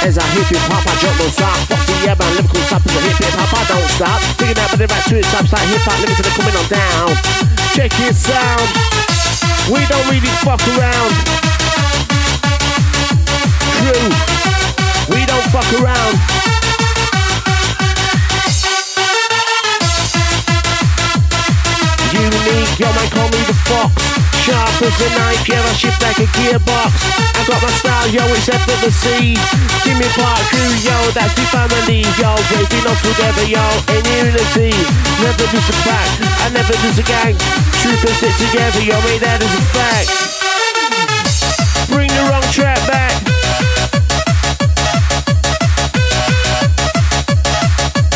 As 0.00 0.16
I 0.16 0.24
hip 0.32 0.48
hop, 0.70 0.86
I 0.86 0.96
jump 0.96 1.18
no 1.18 1.28
stop. 1.28 1.56
Foxy, 1.68 1.92
yeah, 2.06 2.14
man, 2.14 2.30
lyrical 2.36 2.60
stop 2.72 2.86
is 2.86 2.96
a 2.96 3.00
hip 3.04 3.36
hop, 3.36 3.52
I 3.52 3.64
don't 3.68 3.90
stop. 3.90 4.20
Thinking 4.38 4.58
out, 4.62 4.70
but 4.70 4.78
they're 4.78 4.88
back 4.88 5.04
to 5.04 5.18
it, 5.18 5.24
stops 5.26 5.52
like 5.52 5.68
hip 5.68 5.82
hop, 5.84 6.00
limits 6.00 6.20
are 6.20 6.36
coming 6.40 6.56
on 6.56 6.66
down. 6.72 7.12
Check 7.74 7.92
your 8.00 8.14
sound. 8.14 9.15
We 9.68 9.84
don't 9.86 10.06
really 10.08 10.30
fuck 10.46 10.62
around. 10.78 11.12
True. 13.82 14.08
We 15.12 15.26
don't 15.26 15.42
fuck 15.50 15.66
around. 15.82 16.14
Unique, 22.12 22.78
yo 22.78 22.86
man, 22.92 23.10
call 23.10 23.28
me 23.28 23.42
the 23.42 23.54
fox. 23.66 24.35
Sharp 24.46 24.78
as 24.78 24.94
a 25.02 25.10
knife, 25.18 25.42
yeah, 25.50 25.58
I 25.58 25.74
shift 25.74 25.98
like 26.06 26.22
a 26.22 26.26
gearbox. 26.30 26.94
I 27.34 27.42
got 27.50 27.58
my 27.58 27.66
style, 27.82 28.06
yo, 28.14 28.22
it's 28.30 28.46
effortlessly. 28.46 29.34
Give 29.82 29.98
me 29.98 30.06
part 30.14 30.38
crew, 30.54 30.70
yo, 30.86 30.94
that's 31.10 31.34
the 31.34 31.42
family, 31.50 32.06
yo. 32.14 32.30
Breaking 32.54 32.86
off 32.86 33.02
together, 33.02 33.42
yo, 33.42 33.66
in 33.90 34.06
unity. 34.06 34.70
Never 35.18 35.50
lose 35.50 35.66
a 35.66 35.74
pack, 35.82 36.06
I 36.46 36.54
never 36.54 36.78
lose 36.78 36.94
a 36.94 37.02
gang. 37.02 37.34
And 37.34 37.98
sit 37.98 38.38
together, 38.38 38.86
yo, 38.86 38.94
made 39.02 39.18
that 39.26 39.42
as 39.42 39.50
a 39.50 39.62
fact. 39.74 40.14
Bring 41.90 42.06
the 42.14 42.22
wrong 42.30 42.46
track 42.54 42.78
back. 42.86 43.18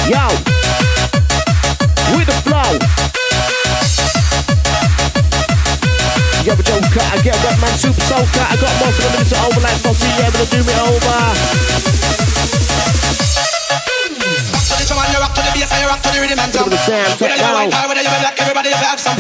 Yo, 0.06 0.49
get 7.22 7.36
rap 7.44 7.60
man, 7.60 7.76
super 7.76 8.00
soaker. 8.00 8.44
I 8.48 8.56
got 8.56 8.72
most 8.80 8.98
of 8.98 9.04
the 9.04 9.10
minutes 9.12 9.32
over 9.32 9.60
like 9.60 9.76
Foxy, 9.82 10.08
yeah, 10.18 10.30
but 10.30 10.48
do 10.50 10.58
me 10.64 10.74
over. 10.80 12.19
Look 15.70 16.66
at 16.66 16.74
the 16.74 16.80
sound, 16.82 17.14
check 17.18 17.38
now. 17.38 17.62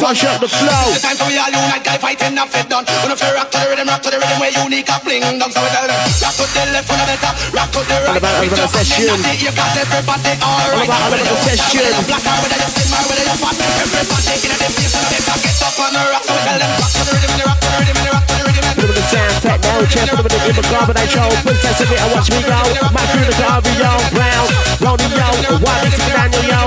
Push 0.02 0.24
up 0.26 0.40
the 0.42 0.48
flow. 0.50 0.82
The 0.90 0.98
time 0.98 1.16
for 1.16 1.30
we 1.30 1.38
all 1.38 1.46
unite, 1.46 1.84
guy 1.86 1.96
fighting 1.96 2.34
and 2.34 2.50
fit 2.50 2.66
done. 2.68 2.82
If 2.84 3.22
you 3.22 3.30
rock 3.38 3.50
to 3.54 3.58
the 3.62 3.66
rhythm, 3.70 3.86
rock 3.86 4.02
to 4.02 4.10
the 4.10 4.18
rhythm, 4.18 4.38
where 4.42 4.50
unique 4.50 4.90
and 4.90 5.02
fling 5.06 5.22
down. 5.38 5.50
So 5.54 5.62
we 5.62 5.70
tell 5.70 5.86
them, 5.86 5.94
rock 5.94 6.34
to 6.34 6.44
the 6.50 6.62
left, 6.74 6.90
one 6.90 7.00
of 7.00 7.06
the 7.06 7.16
top, 7.22 7.34
rock 7.54 7.70
to 7.70 7.80
the 7.86 7.96
right. 8.02 8.40
We 8.42 8.48
just 8.50 8.74
session. 8.74 9.14
in 9.14 9.22
the 9.22 9.32
ear, 9.46 9.52
'cause 9.54 9.76
everybody 9.78 10.34
alright. 10.42 10.90
Whether 10.90 11.22
you 11.22 11.36
session. 11.46 11.86
whether 11.86 11.94
you 11.94 12.04
black 12.10 12.24
whether 12.42 12.58
you 12.58 12.68
slim 12.74 12.90
whether 12.98 13.24
you 13.30 13.36
fat, 13.38 13.56
everybody 13.86 14.34
in 14.42 14.50
the 14.50 14.68
place 14.74 14.94
and 14.98 15.06
they 15.06 15.20
get 15.22 15.62
up 15.62 15.78
on 15.78 15.90
the 15.94 16.02
rock. 16.10 16.22
So 16.26 16.32
we 16.34 16.40
tell 16.50 16.58
them, 16.58 16.70
rock 16.82 16.90
to 16.90 17.02
the 17.06 17.12
rhythm, 17.14 17.30
and 17.30 17.46
rock 17.46 17.58
to 17.62 17.68
the 17.70 17.78
rhythm, 17.78 17.96
and 18.00 18.10
rock 18.10 18.24
to 18.26 18.34
the 18.34 18.42
rhythm. 18.50 18.64
and- 18.66 18.78
Look 18.80 18.90
at 18.90 18.96
the 18.98 19.04
sound, 19.12 19.34
techno, 19.44 19.72
check 19.86 20.08
for 20.10 20.22
the 20.26 20.38
in 20.50 20.54
the 20.58 21.06
show. 21.14 21.28
Princess 21.46 21.78
of 21.80 21.92
it, 21.94 22.00
watch 22.10 22.28
me 22.34 22.40
go. 22.42 22.58
My 22.90 23.04
crew, 23.12 23.24
the 23.28 23.34
Garvey, 23.38 23.72
yo, 23.78 23.92
brown, 24.16 24.46
rolling 24.82 25.14
yo, 25.14 25.28
why 25.62 25.76
be 25.84 26.39
down 26.48 26.66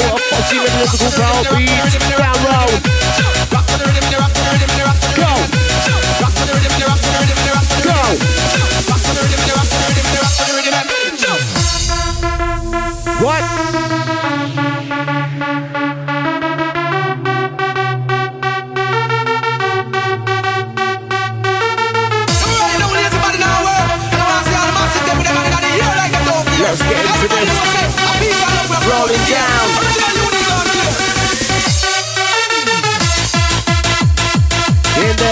down 2.17 2.38
road. 2.45 2.78
Rock 3.51 3.65
the 3.65 3.86
and 3.95 4.05
they 4.09 4.17
rock 4.17 4.32
to 4.34 4.41
the 4.53 4.69
Go, 5.17 5.32
rock 6.21 6.34
to 6.34 6.53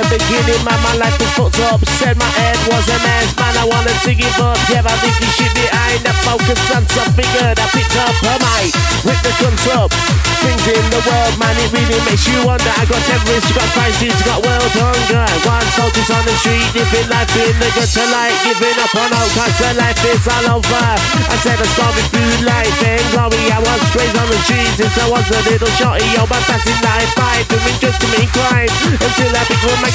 Club 0.01 0.10
beginning, 0.31 0.63
man, 0.63 0.79
my 0.79 0.95
life 0.95 1.19
was 1.19 1.31
fucked 1.35 1.59
up. 1.67 1.83
Said 1.99 2.15
my 2.15 2.31
head 2.39 2.55
was 2.71 2.87
a 2.87 2.97
mess, 3.03 3.35
man. 3.35 3.51
I 3.59 3.67
wanted 3.67 3.99
to 4.07 4.11
give 4.15 4.39
up. 4.39 4.55
Yeah, 4.71 4.79
I 4.79 4.95
think 5.03 5.15
this 5.19 5.35
shit 5.35 5.51
behind 5.51 6.07
the 6.07 6.15
focus 6.23 6.59
and 6.71 6.87
some 6.87 7.11
figured 7.19 7.59
I 7.59 7.67
picked 7.75 7.95
up 7.99 8.15
a 8.23 8.35
mic. 8.39 8.71
With 9.03 9.19
the 9.27 9.31
guns 9.43 9.67
up. 9.75 9.91
Things 10.39 10.65
in 10.71 10.85
the 10.89 11.01
world, 11.05 11.35
man, 11.37 11.53
it 11.59 11.69
really 11.75 11.99
makes 12.07 12.25
you 12.25 12.39
wonder. 12.47 12.71
I 12.79 12.87
got 12.87 13.03
terrorists, 13.05 13.51
you 13.51 13.55
got 13.59 13.69
crises, 13.75 14.09
you 14.09 14.25
got 14.25 14.39
world 14.41 14.73
hunger. 14.73 15.27
One 15.45 15.67
soldiers 15.75 16.09
on 16.09 16.23
the 16.25 16.33
street, 16.39 16.65
living 16.73 17.09
life 17.11 17.29
in 17.35 17.53
the 17.59 17.69
gutter 17.75 18.07
light. 18.09 18.33
Giving 18.47 18.79
up 18.79 18.93
on 18.95 19.11
all 19.11 19.29
cause 19.35 19.57
the 19.59 19.69
life 19.77 20.01
is 20.07 20.23
all 20.31 20.57
over. 20.57 20.87
I 21.27 21.35
said 21.43 21.59
I 21.59 21.67
started 21.75 22.07
through 22.09 22.47
life 22.47 22.79
and 22.81 23.03
glory. 23.11 23.51
I 23.51 23.59
was 23.59 23.83
raised 23.93 24.17
on 24.17 24.27
the 24.31 24.39
streets 24.47 24.79
since 24.79 24.95
I 24.97 25.05
was 25.11 25.27
a 25.29 25.39
little 25.45 25.69
shorty. 25.77 26.07
Yo, 26.15 26.23
my 26.25 26.39
passing 26.47 26.79
life, 26.81 27.13
I 27.19 27.43
doing 27.51 27.77
just 27.83 27.99
to 28.01 28.07
make 28.15 28.31
crime. 28.33 28.71
Until 28.81 29.29
I 29.35 29.41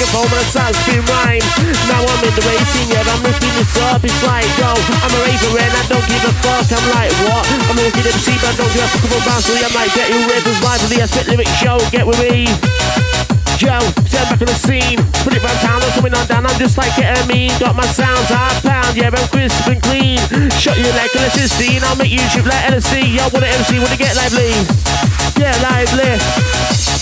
up 0.07 0.14
a 0.14 0.26
microphone 0.27 0.43
and 0.43 0.51
start 0.51 0.74
spin 0.74 1.03
rhyme. 1.07 1.45
Now 1.87 2.03
I'm 2.03 2.22
in 2.24 2.35
the 2.35 2.45
racing, 2.47 2.89
yeah, 2.91 3.07
I'm 3.07 3.22
lifting 3.22 3.55
this 3.55 3.74
up. 3.91 4.03
It's 4.03 4.22
like, 4.27 4.47
yo, 4.59 4.74
I'm 4.74 5.12
a 5.12 5.20
raver 5.22 5.59
and 5.59 5.72
I 5.72 5.83
don't 5.87 6.07
give 6.07 6.24
a 6.27 6.33
fuck. 6.43 6.66
I'm 6.70 6.87
like, 6.95 7.12
what? 7.27 7.45
I'm 7.70 7.79
a 7.79 7.83
wicked 7.87 8.07
MC, 8.07 8.35
but 8.43 8.51
I 8.51 8.57
don't 8.59 8.72
give 8.74 8.83
a 8.83 8.89
fuck 8.91 9.05
about 9.07 9.22
bounce. 9.27 9.47
I'm 9.51 9.74
like, 9.74 9.93
get 9.95 10.09
your 10.11 10.24
rivers 10.27 10.59
lively. 10.62 10.99
the 10.99 11.07
spit 11.07 11.27
lyric 11.29 11.51
show, 11.59 11.79
get 11.91 12.07
with 12.07 12.18
me. 12.18 12.51
Yo, 13.57 13.81
stand 14.05 14.29
back 14.29 14.41
on 14.43 14.51
the 14.51 14.59
scene. 14.59 14.99
Put 15.24 15.33
it 15.33 15.43
round 15.43 15.61
town, 15.64 15.81
I'm 15.81 15.93
coming 15.97 16.14
on 16.14 16.27
down. 16.27 16.47
I'm 16.47 16.59
just 16.59 16.77
like 16.77 16.93
ketamine. 16.93 17.55
Got 17.59 17.74
my 17.77 17.87
sounds 17.87 18.29
hard 18.29 18.57
pound, 18.62 18.97
yeah, 18.97 19.11
I'm 19.11 19.29
crisp 19.33 19.66
and 19.66 19.81
clean. 19.81 20.18
Shot 20.61 20.77
you 20.77 20.91
like 20.93 21.14
electricity, 21.14 21.77
and 21.77 21.85
I'll 21.87 21.97
make 21.97 22.12
you 22.12 22.22
trip 22.35 22.47
like 22.47 22.66
LSD. 22.72 23.16
Yo, 23.16 23.24
wanna 23.33 23.49
MC, 23.49 23.79
wanna 23.81 23.97
get 23.97 24.14
lively. 24.16 24.53
Get 25.39 25.57
lively. 25.62 26.95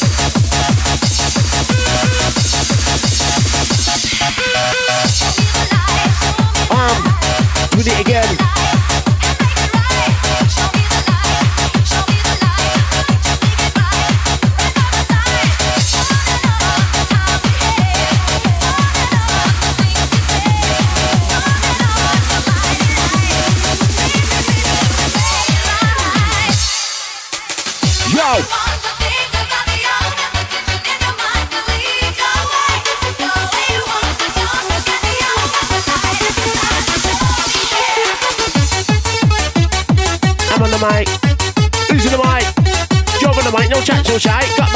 It 7.86 8.00
again. 8.00 8.63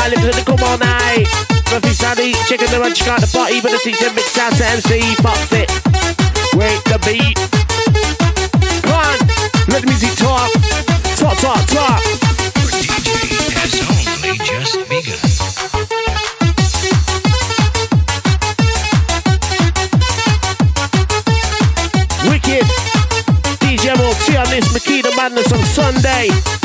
My 0.08 0.14
lips 0.14 0.24
in 0.24 0.40
the 0.40 0.44
come 0.46 0.64
all 0.64 0.78
night. 0.78 1.28
Ruffy 1.68 1.92
Sandy, 1.92 2.32
chicken 2.48 2.70
the 2.70 2.78
lunch, 2.78 3.04
got 3.04 3.20
the 3.20 3.28
party, 3.28 3.60
but 3.60 3.72
the 3.72 3.78
teacher 3.84 4.10
mix 4.14 4.32
sound 4.32 4.56
to 4.56 4.64
MC, 4.64 5.04
pops 5.20 5.52
it. 5.52 5.68
Wait 6.56 6.80
the 6.88 6.96
beat. 7.04 7.36
Come 8.88 8.96
on, 8.96 9.20
let 9.68 9.84
the 9.84 9.88
music 9.92 10.16
talk. 10.16 10.48
Talk, 11.20 11.36
talk, 11.44 11.60
talk. 11.68 12.00
Your 12.88 13.04
DJ 13.04 13.52
has 13.52 13.84
only 13.84 14.32
just 14.48 14.80
begun. 14.88 15.20
Wicked. 22.32 22.64
DJ 23.60 23.92
Ammo 23.92 24.08
T 24.24 24.40
on 24.40 24.48
this 24.48 24.72
Makita 24.72 25.14
Madness 25.14 25.52
on 25.52 25.62
Sunday. 25.64 26.57